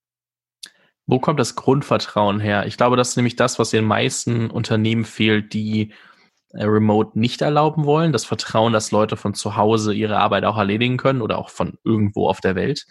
[1.07, 2.65] Wo kommt das Grundvertrauen her?
[2.67, 5.93] Ich glaube, das ist nämlich das, was den meisten Unternehmen fehlt, die
[6.51, 8.11] äh, Remote nicht erlauben wollen.
[8.11, 11.77] Das Vertrauen, dass Leute von zu Hause ihre Arbeit auch erledigen können oder auch von
[11.85, 12.85] irgendwo auf der Welt.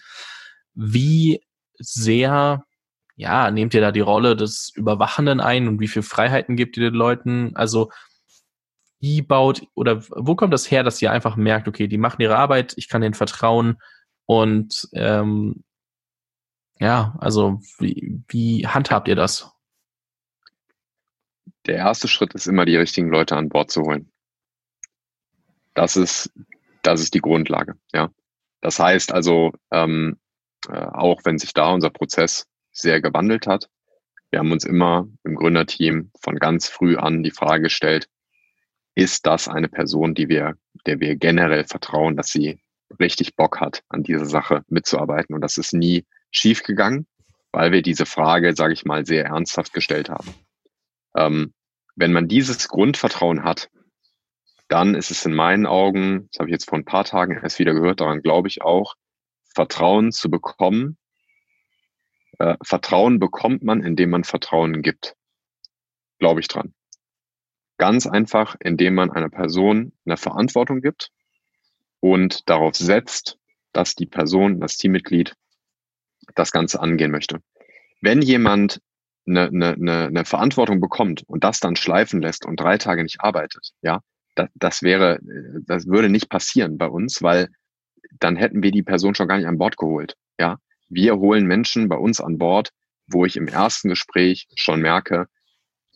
[0.74, 1.42] Wie
[1.78, 2.64] sehr,
[3.16, 6.90] ja, nehmt ihr da die Rolle des Überwachenden ein und wie viel Freiheiten gibt ihr
[6.90, 7.52] den Leuten?
[7.54, 7.90] Also,
[8.98, 12.36] wie baut oder wo kommt das her, dass ihr einfach merkt, okay, die machen ihre
[12.38, 13.76] Arbeit, ich kann denen vertrauen
[14.24, 15.64] und ähm,
[16.78, 19.50] ja, also wie, wie handhabt ihr das?
[21.66, 24.12] Der erste Schritt ist immer, die richtigen Leute an Bord zu holen.
[25.74, 26.32] Das ist,
[26.82, 28.10] das ist die Grundlage, ja.
[28.60, 30.18] Das heißt also, ähm,
[30.68, 33.68] äh, auch wenn sich da unser Prozess sehr gewandelt hat,
[34.30, 38.08] wir haben uns immer im Gründerteam von ganz früh an die Frage gestellt,
[38.94, 40.56] ist das eine Person, die wir,
[40.86, 42.60] der wir generell vertrauen, dass sie
[42.98, 45.34] richtig Bock hat, an dieser Sache mitzuarbeiten.
[45.34, 47.06] Und das ist nie schiefgegangen,
[47.52, 50.34] weil wir diese Frage, sage ich mal, sehr ernsthaft gestellt haben.
[51.16, 51.54] Ähm,
[51.94, 53.70] wenn man dieses Grundvertrauen hat,
[54.68, 57.58] dann ist es in meinen Augen, das habe ich jetzt vor ein paar Tagen erst
[57.58, 58.94] wieder gehört, daran glaube ich auch,
[59.54, 60.98] Vertrauen zu bekommen.
[62.38, 65.16] Äh, Vertrauen bekommt man, indem man Vertrauen gibt.
[66.18, 66.74] Glaube ich dran.
[67.78, 71.10] Ganz einfach, indem man einer Person eine Verantwortung gibt
[72.00, 73.38] und darauf setzt,
[73.72, 75.34] dass die Person, das Teammitglied
[76.34, 77.40] das Ganze angehen möchte.
[78.00, 78.80] Wenn jemand
[79.26, 83.72] eine, eine, eine, Verantwortung bekommt und das dann schleifen lässt und drei Tage nicht arbeitet,
[83.82, 84.00] ja,
[84.34, 85.18] das, das wäre,
[85.66, 87.48] das würde nicht passieren bei uns, weil
[88.20, 90.14] dann hätten wir die Person schon gar nicht an Bord geholt.
[90.38, 90.58] Ja,
[90.88, 92.70] wir holen Menschen bei uns an Bord,
[93.08, 95.26] wo ich im ersten Gespräch schon merke,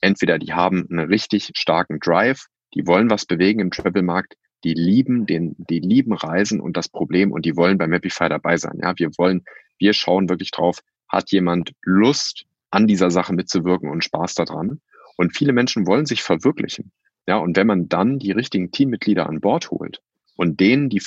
[0.01, 5.26] entweder die haben einen richtig starken Drive, die wollen was bewegen im Travel-Markt, die lieben
[5.26, 8.78] den, die lieben Reisen und das Problem und die wollen bei Mapify dabei sein.
[8.83, 9.45] Ja, wir wollen,
[9.81, 14.81] wir schauen wirklich drauf, hat jemand Lust, an dieser Sache mitzuwirken und Spaß daran.
[15.16, 16.93] Und viele Menschen wollen sich verwirklichen.
[17.26, 20.01] Ja, und wenn man dann die richtigen Teammitglieder an Bord holt
[20.37, 21.03] und denen, die,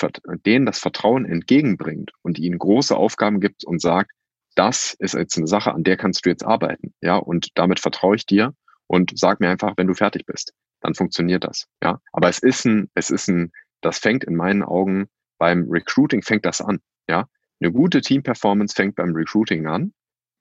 [0.46, 4.12] denen das Vertrauen entgegenbringt und ihnen große Aufgaben gibt und sagt,
[4.56, 6.94] das ist jetzt eine Sache, an der kannst du jetzt arbeiten.
[7.02, 8.54] Ja, und damit vertraue ich dir
[8.88, 11.66] und sag mir einfach, wenn du fertig bist, dann funktioniert das.
[11.82, 13.52] Ja, aber es ist ein, es ist ein,
[13.82, 15.08] das fängt in meinen Augen
[15.40, 16.80] beim Recruiting fängt das an.
[17.10, 17.28] Ja,
[17.64, 19.94] eine gute Team-Performance fängt beim Recruiting an.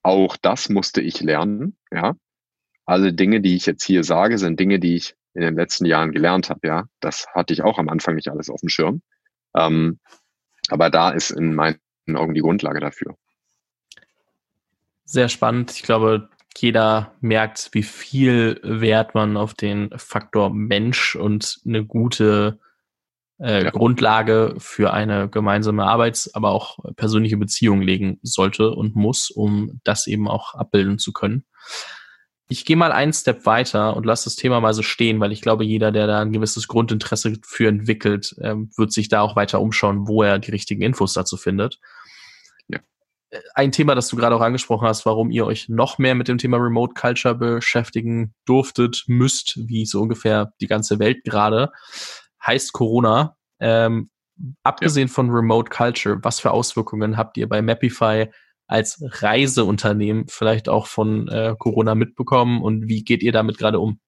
[0.02, 1.76] Auch das musste ich lernen.
[1.92, 2.16] Ja,
[2.84, 6.12] alle Dinge, die ich jetzt hier sage, sind Dinge, die ich in den letzten Jahren
[6.12, 6.66] gelernt habe.
[6.66, 9.02] Ja, das hatte ich auch am Anfang nicht alles auf dem Schirm.
[9.56, 10.00] Ähm,
[10.68, 11.78] aber da ist in meinen
[12.14, 13.16] Augen die Grundlage dafür.
[15.04, 15.70] Sehr spannend.
[15.72, 22.58] Ich glaube, jeder merkt, wie viel Wert man auf den Faktor Mensch und eine gute
[23.42, 23.70] äh, ja.
[23.70, 30.06] Grundlage für eine gemeinsame Arbeits-, aber auch persönliche Beziehung legen sollte und muss, um das
[30.06, 31.44] eben auch abbilden zu können.
[32.48, 35.40] Ich gehe mal einen Step weiter und lasse das Thema mal so stehen, weil ich
[35.40, 39.60] glaube, jeder, der da ein gewisses Grundinteresse für entwickelt, ähm, wird sich da auch weiter
[39.60, 41.80] umschauen, wo er die richtigen Infos dazu findet.
[42.68, 42.80] Ja.
[43.30, 46.28] Äh, ein Thema, das du gerade auch angesprochen hast, warum ihr euch noch mehr mit
[46.28, 51.72] dem Thema Remote Culture beschäftigen durftet, müsst, wie so ungefähr die ganze Welt gerade,
[52.46, 53.36] heißt Corona.
[53.60, 54.10] Ähm,
[54.62, 55.12] abgesehen ja.
[55.14, 58.28] von Remote Culture, was für Auswirkungen habt ihr bei Mapify
[58.66, 64.00] als Reiseunternehmen vielleicht auch von äh, Corona mitbekommen und wie geht ihr damit gerade um?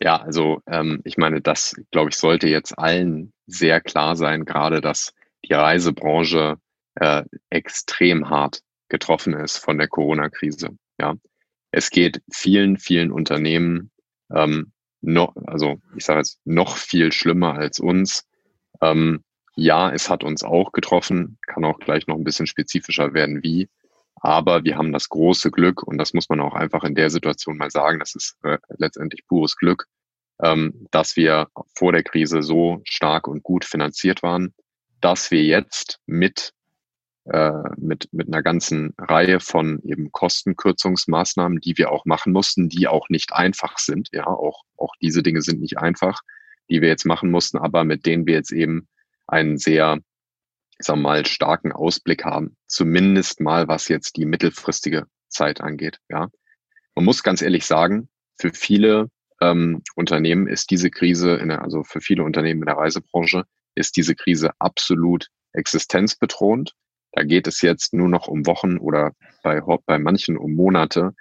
[0.00, 4.82] Ja, also ähm, ich meine, das, glaube ich, sollte jetzt allen sehr klar sein, gerade
[4.82, 6.56] dass die Reisebranche
[6.96, 10.76] äh, extrem hart getroffen ist von der Corona-Krise.
[11.00, 11.14] Ja,
[11.70, 13.90] es geht vielen, vielen Unternehmen
[14.30, 18.24] ähm, noch, also ich sage jetzt noch viel schlimmer als uns.
[18.80, 19.22] Ähm,
[19.54, 23.68] ja, es hat uns auch getroffen, kann auch gleich noch ein bisschen spezifischer werden, wie.
[24.16, 27.56] Aber wir haben das große Glück, und das muss man auch einfach in der Situation
[27.56, 29.86] mal sagen, das ist äh, letztendlich pures Glück,
[30.42, 34.54] ähm, dass wir vor der Krise so stark und gut finanziert waren,
[35.00, 36.52] dass wir jetzt mit
[37.76, 43.08] mit, mit einer ganzen Reihe von eben Kostenkürzungsmaßnahmen, die wir auch machen mussten, die auch
[43.08, 44.10] nicht einfach sind.
[44.12, 46.20] Ja, auch, auch diese Dinge sind nicht einfach,
[46.70, 48.86] die wir jetzt machen mussten, aber mit denen wir jetzt eben
[49.26, 49.98] einen sehr,
[50.78, 52.56] sagen wir mal, starken Ausblick haben.
[52.68, 55.98] Zumindest mal, was jetzt die mittelfristige Zeit angeht.
[56.08, 56.28] Ja,
[56.94, 58.08] man muss ganz ehrlich sagen,
[58.38, 59.10] für viele
[59.40, 63.96] ähm, Unternehmen ist diese Krise, in der, also für viele Unternehmen in der Reisebranche, ist
[63.96, 66.74] diese Krise absolut existenzbedrohend.
[67.16, 69.12] Da geht es jetzt nur noch um Wochen oder
[69.42, 71.14] bei, bei manchen um Monate,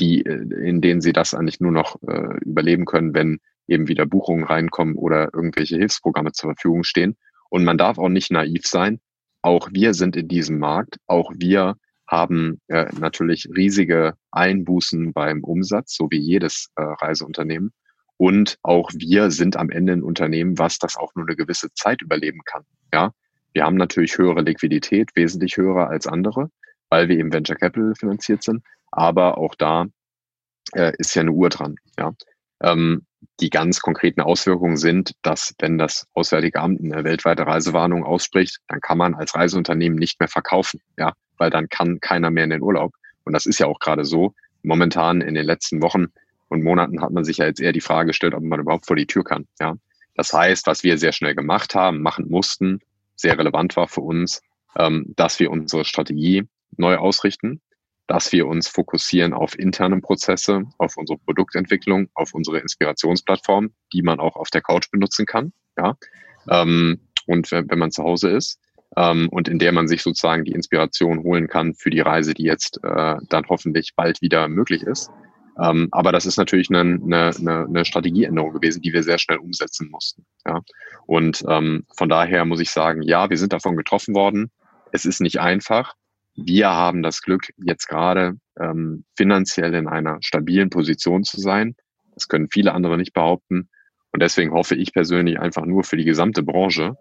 [0.00, 4.04] die, äh, in denen sie das eigentlich nur noch äh, überleben können, wenn eben wieder
[4.04, 7.16] Buchungen reinkommen oder irgendwelche Hilfsprogramme zur Verfügung stehen.
[7.50, 8.98] Und man darf auch nicht naiv sein.
[9.40, 10.96] Auch wir sind in diesem Markt.
[11.06, 11.76] Auch wir
[12.08, 17.72] haben äh, natürlich riesige Einbußen beim Umsatz, so wie jedes äh, Reiseunternehmen.
[18.16, 22.02] Und auch wir sind am Ende ein Unternehmen, was das auch nur eine gewisse Zeit
[22.02, 22.64] überleben kann.
[22.92, 23.12] Ja,
[23.58, 26.48] wir haben natürlich höhere Liquidität, wesentlich höher als andere,
[26.90, 28.62] weil wir eben Venture Capital finanziert sind.
[28.92, 29.86] Aber auch da
[30.74, 31.74] äh, ist ja eine Uhr dran.
[31.98, 32.12] Ja.
[32.62, 33.04] Ähm,
[33.40, 38.80] die ganz konkreten Auswirkungen sind, dass wenn das Auswärtige Amt eine weltweite Reisewarnung ausspricht, dann
[38.80, 42.62] kann man als Reiseunternehmen nicht mehr verkaufen, ja, weil dann kann keiner mehr in den
[42.62, 42.94] Urlaub.
[43.24, 44.34] Und das ist ja auch gerade so.
[44.62, 46.06] Momentan in den letzten Wochen
[46.46, 48.94] und Monaten hat man sich ja jetzt eher die Frage gestellt, ob man überhaupt vor
[48.94, 49.48] die Tür kann.
[49.58, 49.74] Ja,
[50.14, 52.82] das heißt, was wir sehr schnell gemacht haben, machen mussten,
[53.18, 54.40] sehr relevant war für uns,
[54.76, 56.44] ähm, dass wir unsere Strategie
[56.76, 57.60] neu ausrichten,
[58.06, 64.20] dass wir uns fokussieren auf interne Prozesse, auf unsere Produktentwicklung, auf unsere Inspirationsplattform, die man
[64.20, 65.96] auch auf der Couch benutzen kann, ja,
[66.48, 68.58] ähm, und wenn, man zu Hause ist
[68.96, 72.44] ähm, und in der man sich sozusagen die Inspiration holen kann für die Reise, die
[72.44, 75.10] jetzt äh, dann hoffentlich bald wieder möglich ist.
[75.60, 79.90] Ähm, aber das ist natürlich eine, eine, eine Strategieänderung gewesen, die wir sehr schnell umsetzen
[79.90, 80.24] mussten.
[80.46, 80.60] Ja.
[81.06, 84.50] Und ähm, von daher muss ich sagen, ja, wir sind davon getroffen worden.
[84.92, 85.94] Es ist nicht einfach.
[86.36, 91.74] Wir haben das Glück, jetzt gerade ähm, finanziell in einer stabilen Position zu sein.
[92.14, 93.68] Das können viele andere nicht behaupten.
[94.12, 96.94] Und deswegen hoffe ich persönlich einfach nur für die gesamte Branche,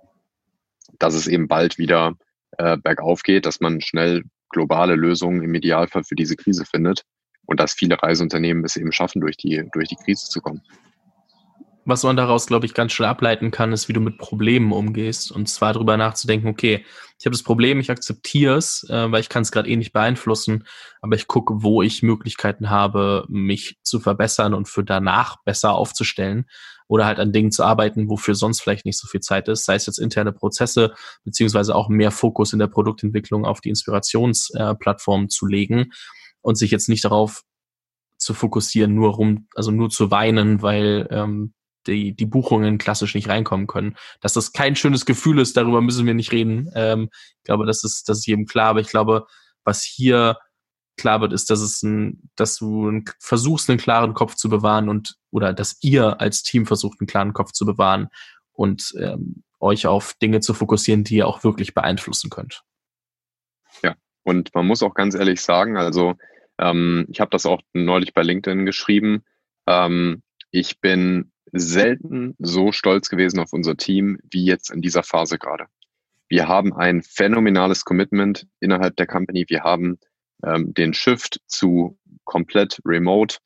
[0.97, 2.13] dass es eben bald wieder
[2.57, 7.03] äh, bergauf geht, dass man schnell globale Lösungen im Idealfall für diese Krise findet
[7.47, 10.61] und dass viele Reiseunternehmen es eben schaffen, durch die, durch die Krise zu kommen.
[11.89, 15.31] Was man daraus, glaube ich, ganz schnell ableiten kann, ist, wie du mit Problemen umgehst.
[15.31, 16.85] Und zwar darüber nachzudenken, okay,
[17.17, 19.93] ich habe das Problem, ich akzeptiere es, äh, weil ich kann es gerade eh nicht
[19.93, 20.65] beeinflussen,
[21.01, 26.45] aber ich gucke, wo ich Möglichkeiten habe, mich zu verbessern und für danach besser aufzustellen
[26.89, 29.75] oder halt an Dingen zu arbeiten, wofür sonst vielleicht nicht so viel Zeit ist, sei
[29.75, 30.93] es jetzt interne Prozesse,
[31.23, 35.93] beziehungsweise auch mehr Fokus in der Produktentwicklung auf die Inspirationsplattform äh, zu legen
[36.41, 37.43] und sich jetzt nicht darauf
[38.17, 41.53] zu fokussieren, nur rum, also nur zu weinen, weil ähm,
[41.85, 43.95] die, die Buchungen klassisch nicht reinkommen können.
[44.21, 46.69] Dass das kein schönes Gefühl ist, darüber müssen wir nicht reden.
[46.75, 49.25] Ähm, ich glaube, das ist, das ist jedem klar, aber ich glaube,
[49.63, 50.37] was hier
[50.97, 54.89] klar wird, ist, dass es ein, dass du ein, versuchst, einen klaren Kopf zu bewahren
[54.89, 58.09] und oder dass ihr als Team versucht, einen klaren Kopf zu bewahren
[58.51, 62.63] und ähm, euch auf Dinge zu fokussieren, die ihr auch wirklich beeinflussen könnt.
[63.83, 63.95] Ja,
[64.27, 66.15] und man muss auch ganz ehrlich sagen, also
[66.57, 69.23] ähm, ich habe das auch neulich bei LinkedIn geschrieben.
[69.67, 70.21] Ähm,
[70.51, 75.67] ich bin selten so stolz gewesen auf unser Team wie jetzt in dieser Phase gerade.
[76.27, 79.45] Wir haben ein phänomenales Commitment innerhalb der Company.
[79.47, 79.97] Wir haben
[80.43, 83.37] ähm, den Shift zu komplett remote,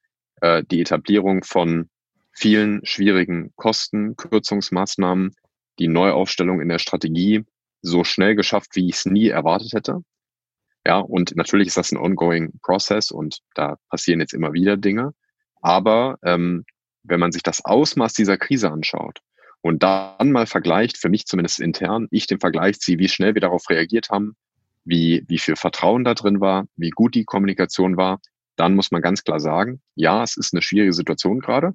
[0.42, 1.92] äh, die Etablierung von
[2.32, 5.36] vielen schwierigen Kostenkürzungsmaßnahmen,
[5.78, 7.46] die Neuaufstellung in der Strategie
[7.84, 10.02] so schnell geschafft, wie ich es nie erwartet hätte.
[10.86, 15.14] Ja, und natürlich ist das ein ongoing Process und da passieren jetzt immer wieder Dinge.
[15.62, 16.66] Aber ähm,
[17.04, 19.20] wenn man sich das Ausmaß dieser Krise anschaut
[19.62, 23.42] und dann mal vergleicht, für mich zumindest intern, ich den Vergleich ziehe, wie schnell wir
[23.42, 24.36] darauf reagiert haben,
[24.84, 28.20] wie, wie viel Vertrauen da drin war, wie gut die Kommunikation war,
[28.56, 31.74] dann muss man ganz klar sagen, ja, es ist eine schwierige Situation gerade.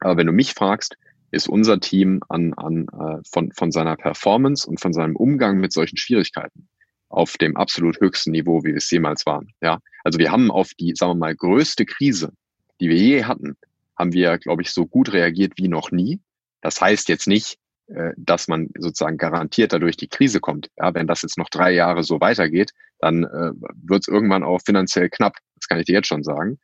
[0.00, 0.96] Aber wenn du mich fragst,
[1.30, 5.72] ist unser Team an, an, äh, von, von seiner Performance und von seinem Umgang mit
[5.72, 6.68] solchen Schwierigkeiten
[7.14, 9.52] auf dem absolut höchsten Niveau, wie wir es jemals waren.
[9.60, 12.32] Ja, also wir haben auf die, sagen wir mal, größte Krise,
[12.80, 13.56] die wir je hatten,
[13.96, 16.20] haben wir, glaube ich, so gut reagiert wie noch nie.
[16.60, 20.70] Das heißt jetzt nicht, äh, dass man sozusagen garantiert dadurch die Krise kommt.
[20.76, 23.52] Ja, wenn das jetzt noch drei Jahre so weitergeht, dann äh,
[23.82, 25.36] wird es irgendwann auch finanziell knapp.
[25.56, 26.58] Das kann ich dir jetzt schon sagen.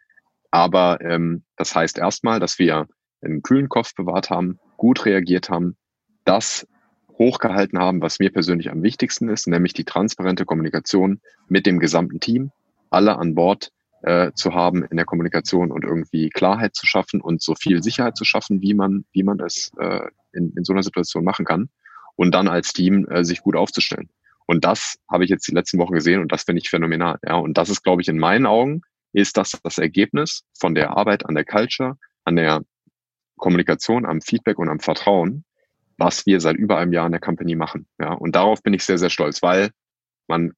[0.50, 2.86] Aber ähm, das heißt erstmal, dass wir
[3.22, 5.76] einen kühlen Kopf bewahrt haben, gut reagiert haben,
[6.24, 6.66] das
[7.20, 12.18] hochgehalten haben, was mir persönlich am wichtigsten ist, nämlich die transparente Kommunikation mit dem gesamten
[12.18, 12.50] Team,
[12.88, 13.70] alle an Bord
[14.02, 18.16] äh, zu haben in der Kommunikation und irgendwie Klarheit zu schaffen und so viel Sicherheit
[18.16, 20.00] zu schaffen, wie man, wie man es äh,
[20.32, 21.68] in, in so einer Situation machen kann
[22.16, 24.08] und dann als Team äh, sich gut aufzustellen.
[24.46, 27.18] Und das habe ich jetzt die letzten Wochen gesehen und das finde ich phänomenal.
[27.22, 28.80] Ja, und das ist, glaube ich, in meinen Augen
[29.12, 32.62] ist das das Ergebnis von der Arbeit an der Culture, an der
[33.36, 35.44] Kommunikation, am Feedback und am Vertrauen,
[36.00, 37.86] was wir seit über einem Jahr in der Company machen.
[38.00, 39.70] Ja, und darauf bin ich sehr, sehr stolz, weil
[40.26, 40.52] man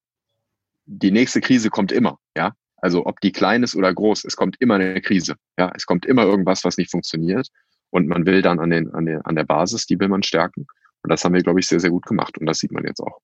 [0.86, 2.18] die nächste Krise kommt immer.
[2.36, 5.34] Ja, also ob die klein ist oder groß, es kommt immer eine Krise.
[5.59, 7.49] Ja, es kommt immer irgendwas, was nicht funktioniert.
[7.90, 10.66] Und man will dann an, den, an, den, an der Basis, die will man stärken.
[11.03, 12.38] Und das haben wir, glaube ich, sehr, sehr gut gemacht.
[12.38, 13.18] Und das sieht man jetzt auch.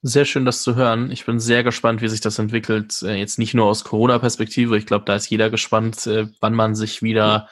[0.00, 1.10] Sehr schön, das zu hören.
[1.10, 3.02] Ich bin sehr gespannt, wie sich das entwickelt.
[3.02, 4.78] Äh, jetzt nicht nur aus Corona-Perspektive.
[4.78, 7.48] Ich glaube, da ist jeder gespannt, äh, wann man sich wieder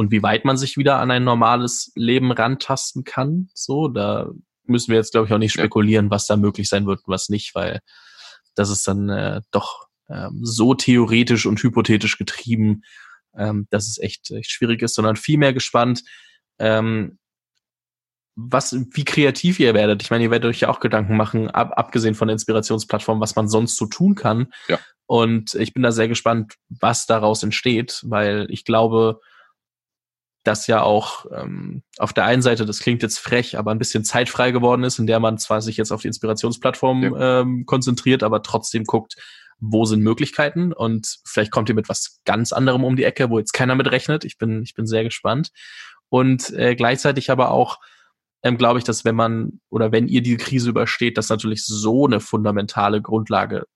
[0.00, 3.50] und wie weit man sich wieder an ein normales Leben rantasten kann.
[3.52, 4.30] So, da
[4.64, 7.28] müssen wir jetzt, glaube ich, auch nicht spekulieren, was da möglich sein wird und was
[7.28, 7.80] nicht, weil
[8.54, 12.80] das ist dann äh, doch ähm, so theoretisch und hypothetisch getrieben,
[13.36, 16.02] ähm, dass es echt, echt schwierig ist, sondern viel mehr gespannt,
[16.58, 17.18] ähm,
[18.36, 20.02] was, wie kreativ ihr werdet.
[20.02, 23.36] Ich meine, ihr werdet euch ja auch Gedanken machen, ab, abgesehen von der Inspirationsplattform, was
[23.36, 24.50] man sonst so tun kann.
[24.66, 24.78] Ja.
[25.04, 29.20] Und ich bin da sehr gespannt, was daraus entsteht, weil ich glaube,
[30.42, 34.04] dass ja auch ähm, auf der einen Seite, das klingt jetzt frech, aber ein bisschen
[34.04, 37.40] zeitfrei geworden ist, in der man zwar sich jetzt auf die Inspirationsplattform ja.
[37.40, 39.16] ähm, konzentriert, aber trotzdem guckt,
[39.58, 43.38] wo sind Möglichkeiten und vielleicht kommt ihr mit was ganz anderem um die Ecke, wo
[43.38, 44.24] jetzt keiner mit rechnet.
[44.24, 45.50] Ich bin, ich bin sehr gespannt.
[46.08, 47.78] Und äh, gleichzeitig aber auch,
[48.42, 52.06] ähm, glaube ich, dass wenn man oder wenn ihr die Krise übersteht, dass natürlich so
[52.06, 53.66] eine fundamentale Grundlage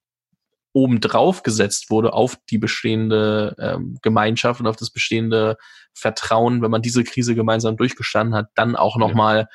[0.73, 5.57] obendrauf gesetzt wurde auf die bestehende ähm, Gemeinschaft und auf das bestehende
[5.95, 9.49] Vertrauen, wenn man diese Krise gemeinsam durchgestanden hat, dann auch nochmal ja.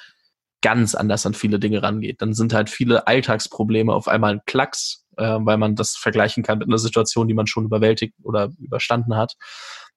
[0.61, 2.21] ganz anders an viele Dinge rangeht.
[2.21, 6.59] Dann sind halt viele Alltagsprobleme auf einmal ein Klacks, äh, weil man das vergleichen kann
[6.59, 9.35] mit einer Situation, die man schon überwältigt oder überstanden hat.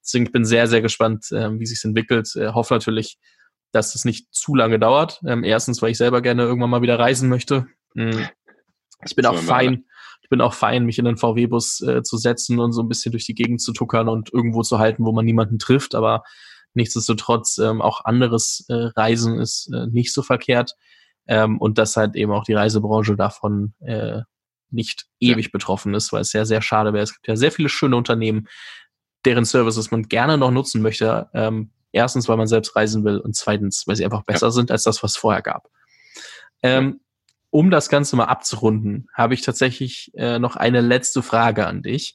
[0.04, 2.34] Deswegen bin ich sehr, sehr gespannt, äh, wie sich entwickelt.
[2.34, 3.18] Äh, hoffe natürlich,
[3.70, 5.20] dass es nicht zu lange dauert.
[5.26, 7.66] Ähm, erstens, weil ich selber gerne irgendwann mal wieder reisen möchte.
[7.94, 8.28] Mhm.
[9.04, 9.84] Ich bin auch fein,
[10.32, 13.26] bin auch fein, mich in den VW-Bus äh, zu setzen und so ein bisschen durch
[13.26, 15.94] die Gegend zu tuckern und irgendwo zu halten, wo man niemanden trifft.
[15.94, 16.24] Aber
[16.72, 20.74] nichtsdestotrotz ähm, auch anderes äh, Reisen ist äh, nicht so verkehrt.
[21.26, 24.22] Ähm, und dass halt eben auch die Reisebranche davon äh,
[24.70, 25.50] nicht ewig ja.
[25.52, 27.04] betroffen ist, weil es sehr, sehr schade wäre.
[27.04, 28.48] Es gibt ja sehr viele schöne Unternehmen,
[29.26, 31.28] deren Services man gerne noch nutzen möchte.
[31.34, 34.50] Ähm, erstens, weil man selbst reisen will und zweitens, weil sie einfach besser ja.
[34.50, 35.68] sind als das, was es vorher gab.
[36.62, 37.00] Ähm,
[37.52, 42.14] um das Ganze mal abzurunden, habe ich tatsächlich äh, noch eine letzte Frage an dich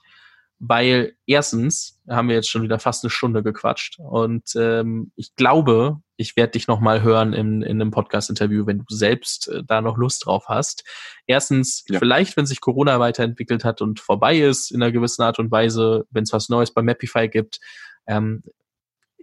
[0.60, 6.02] weil erstens haben wir jetzt schon wieder fast eine Stunde gequatscht und ähm, ich glaube,
[6.16, 9.82] ich werde dich noch mal hören in, in einem Podcast-Interview, wenn du selbst äh, da
[9.82, 10.84] noch Lust drauf hast.
[11.28, 12.00] Erstens, ja.
[12.00, 16.06] vielleicht, wenn sich Corona weiterentwickelt hat und vorbei ist in einer gewissen Art und Weise,
[16.10, 17.60] wenn es was Neues bei Mapify gibt,
[18.08, 18.44] ähm,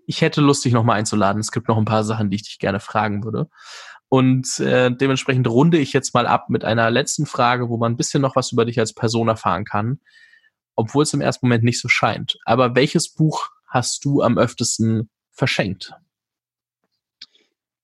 [0.07, 1.41] ich hätte Lust, dich noch mal einzuladen.
[1.41, 3.49] Es gibt noch ein paar Sachen, die ich dich gerne fragen würde.
[4.15, 7.97] Und äh, dementsprechend runde ich jetzt mal ab mit einer letzten Frage, wo man ein
[7.97, 9.99] bisschen noch was über dich als Person erfahren kann
[10.77, 12.39] obwohl es im ersten Moment nicht so scheint.
[12.45, 15.93] Aber welches Buch hast du am öftesten verschenkt?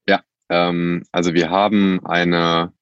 [0.06, 2.72] Ja, ähm, also wir haben eine,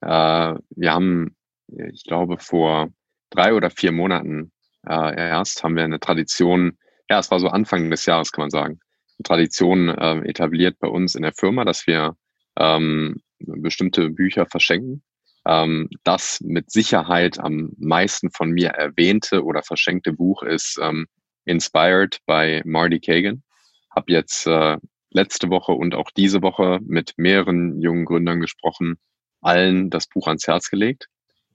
[0.00, 1.36] äh, wir haben,
[1.68, 2.88] ich glaube, vor
[3.30, 4.52] drei oder vier Monaten
[4.86, 6.78] äh, erst haben wir eine Tradition,
[7.08, 8.80] ja, es war so Anfang des Jahres, kann man sagen,
[9.18, 12.16] eine Tradition äh, etabliert bei uns in der Firma, dass wir
[12.58, 15.02] ähm, bestimmte Bücher verschenken
[15.46, 21.06] ähm, das mit Sicherheit am meisten von mir erwähnte oder verschenkte Buch ist ähm,
[21.44, 23.42] Inspired bei Marty Kagan.
[23.90, 24.78] Hab jetzt äh,
[25.10, 28.96] letzte Woche und auch diese Woche mit mehreren jungen Gründern gesprochen,
[29.40, 31.08] allen das Buch ans Herz gelegt.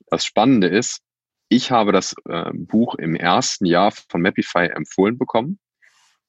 [0.07, 1.01] Das Spannende ist,
[1.49, 5.59] ich habe das äh, Buch im ersten Jahr von Mapify empfohlen bekommen,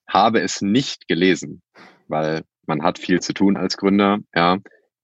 [0.08, 1.62] habe es nicht gelesen,
[2.08, 4.18] weil man hat viel zu tun als Gründer.
[4.34, 4.58] Ja,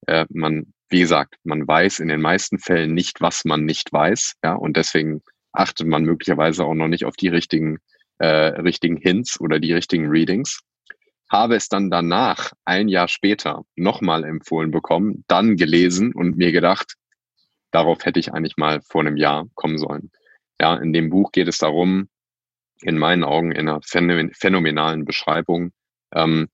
[0.06, 4.34] äh, man wie gesagt, man weiß in den meisten Fällen nicht, was man nicht weiß,
[4.44, 7.78] ja, und deswegen achtet man möglicherweise auch noch nicht auf die richtigen,
[8.18, 10.60] äh, richtigen Hints oder die richtigen Readings.
[11.28, 16.94] Habe es dann danach, ein Jahr später, nochmal empfohlen bekommen, dann gelesen und mir gedacht,
[17.72, 20.12] darauf hätte ich eigentlich mal vor einem Jahr kommen sollen.
[20.60, 22.08] Ja, in dem Buch geht es darum,
[22.80, 25.72] in meinen Augen in einer phänomenalen Beschreibung,
[26.14, 26.48] ähm,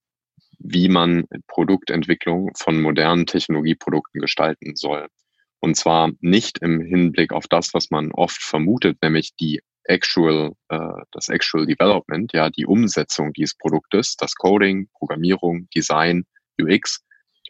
[0.63, 5.07] wie man Produktentwicklung von modernen Technologieprodukten gestalten soll.
[5.59, 10.79] Und zwar nicht im Hinblick auf das, was man oft vermutet, nämlich die actual, äh,
[11.11, 16.25] das actual development, ja, die Umsetzung dieses Produktes, das Coding, Programmierung, Design,
[16.61, 17.03] UX,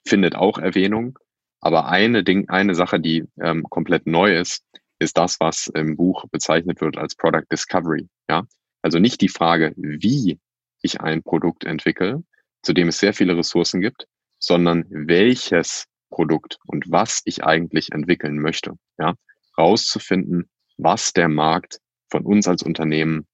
[0.06, 1.18] findet auch Erwähnung.
[1.62, 4.64] Aber eine Ding, eine Sache, die ähm, komplett neu ist,
[5.00, 8.08] ist das, was im Buch bezeichnet wird als Product Discovery.
[8.30, 8.44] Ja,
[8.82, 10.40] also nicht die Frage, wie
[10.82, 12.24] ich ein Produkt entwickle,
[12.64, 14.08] zu dem es sehr viele Ressourcen gibt,
[14.40, 18.74] sondern welches Produkt und was ich eigentlich entwickeln möchte.
[18.98, 19.14] Ja,
[19.58, 23.28] rauszufinden, was der Markt von uns als Unternehmen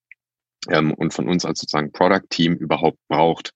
[0.69, 3.51] ähm, und von uns als sozusagen Product Team überhaupt braucht.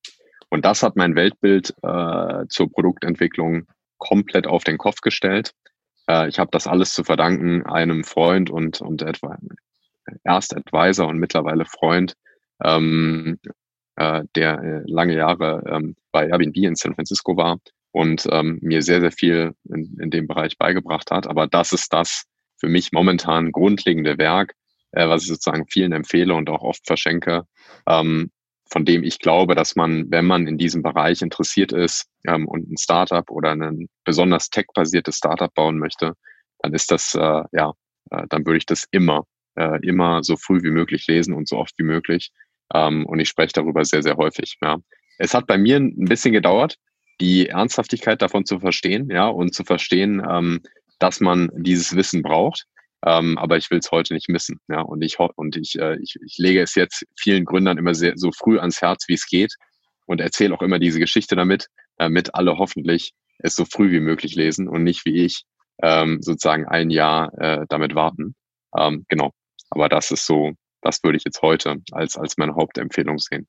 [0.49, 3.67] Und das hat mein Weltbild äh, zur Produktentwicklung
[3.97, 5.53] komplett auf den Kopf gestellt.
[6.07, 9.37] Äh, ich habe das alles zu verdanken einem Freund und, und etwa
[10.23, 12.15] erst Advisor und mittlerweile Freund,
[12.63, 13.39] ähm,
[13.95, 17.59] äh, der äh, lange Jahre ähm, bei Airbnb in San Francisco war
[17.91, 21.27] und ähm, mir sehr, sehr viel in, in dem Bereich beigebracht hat.
[21.27, 22.25] Aber das ist das
[22.59, 24.53] für mich momentan grundlegende Werk,
[24.91, 27.45] äh, was ich sozusagen vielen empfehle und auch oft verschenke,
[27.87, 28.31] ähm,
[28.69, 32.71] von dem ich glaube, dass man, wenn man in diesem Bereich interessiert ist ähm, und
[32.71, 36.13] ein Startup oder ein besonders tech-basiertes Startup bauen möchte,
[36.59, 37.73] dann ist das, äh, ja,
[38.09, 39.25] äh, dann würde ich das immer,
[39.55, 42.31] äh, immer so früh wie möglich lesen und so oft wie möglich.
[42.73, 44.57] Ähm, und ich spreche darüber sehr, sehr häufig.
[44.61, 44.77] Ja.
[45.17, 46.77] Es hat bei mir ein bisschen gedauert,
[47.21, 50.61] die Ernsthaftigkeit davon zu verstehen, ja, und zu verstehen, ähm,
[50.99, 52.65] dass man dieses Wissen braucht.
[53.05, 54.59] Ähm, aber ich will es heute nicht missen.
[54.69, 58.13] Ja, und ich und ich, äh, ich, ich lege es jetzt vielen Gründern immer sehr
[58.15, 59.55] so früh ans Herz, wie es geht,
[60.05, 64.35] und erzähle auch immer diese Geschichte damit, damit alle hoffentlich es so früh wie möglich
[64.35, 65.43] lesen und nicht wie ich
[65.81, 68.35] ähm, sozusagen ein Jahr äh, damit warten.
[68.77, 69.31] Ähm, genau.
[69.69, 70.53] Aber das ist so,
[70.83, 73.47] das würde ich jetzt heute als als meine Hauptempfehlung sehen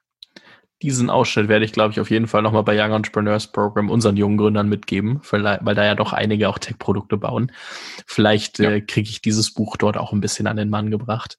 [0.84, 4.16] diesen Ausschnitt werde ich, glaube ich, auf jeden Fall nochmal bei Young Entrepreneurs Program unseren
[4.16, 7.52] jungen Gründern mitgeben, weil da ja doch einige auch Tech-Produkte bauen.
[8.06, 8.70] Vielleicht ja.
[8.70, 11.38] äh, kriege ich dieses Buch dort auch ein bisschen an den Mann gebracht.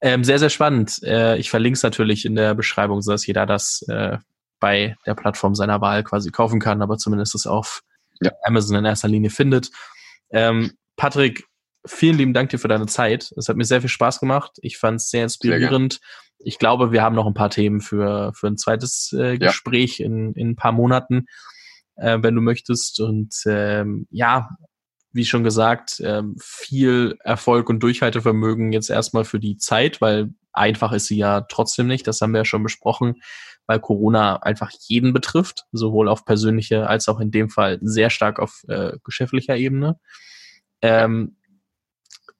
[0.00, 1.02] Ähm, sehr, sehr spannend.
[1.02, 4.18] Äh, ich verlinke es natürlich in der Beschreibung, sodass jeder das äh,
[4.60, 7.82] bei der Plattform seiner Wahl quasi kaufen kann, aber zumindest es auf
[8.20, 8.30] ja.
[8.44, 9.70] Amazon in erster Linie findet.
[10.30, 11.44] Ähm, Patrick,
[11.86, 13.32] vielen lieben Dank dir für deine Zeit.
[13.36, 14.52] Es hat mir sehr viel Spaß gemacht.
[14.62, 15.94] Ich fand es sehr inspirierend.
[15.94, 16.00] Sehr
[16.38, 20.06] ich glaube, wir haben noch ein paar Themen für, für ein zweites äh, Gespräch ja.
[20.06, 21.26] in, in ein paar Monaten,
[21.96, 23.00] äh, wenn du möchtest.
[23.00, 24.50] Und ähm, ja,
[25.12, 30.92] wie schon gesagt, ähm, viel Erfolg und Durchhaltevermögen jetzt erstmal für die Zeit, weil einfach
[30.92, 32.06] ist sie ja trotzdem nicht.
[32.06, 33.22] Das haben wir ja schon besprochen,
[33.66, 38.38] weil Corona einfach jeden betrifft, sowohl auf persönlicher als auch in dem Fall sehr stark
[38.38, 39.98] auf äh, geschäftlicher Ebene.
[40.82, 41.36] Ähm,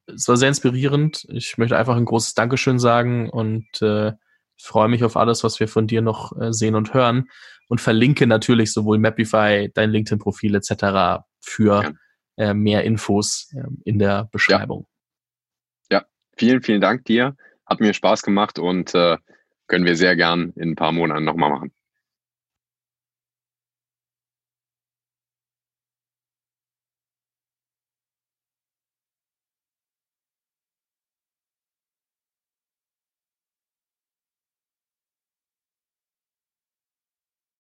[0.07, 1.26] es war sehr inspirierend.
[1.30, 4.12] Ich möchte einfach ein großes Dankeschön sagen und äh,
[4.61, 7.28] freue mich auf alles, was wir von dir noch äh, sehen und hören
[7.68, 11.24] und verlinke natürlich sowohl Mapify, dein LinkedIn-Profil etc.
[11.40, 11.92] für ja.
[12.36, 14.86] äh, mehr Infos äh, in der Beschreibung.
[15.90, 15.98] Ja.
[15.98, 16.05] ja.
[16.36, 17.36] vielen, vielen Dank dir.
[17.66, 19.16] Hat mir Spaß gemacht und äh,
[19.66, 21.72] können wir sehr gern in ein paar Monaten nochmal machen.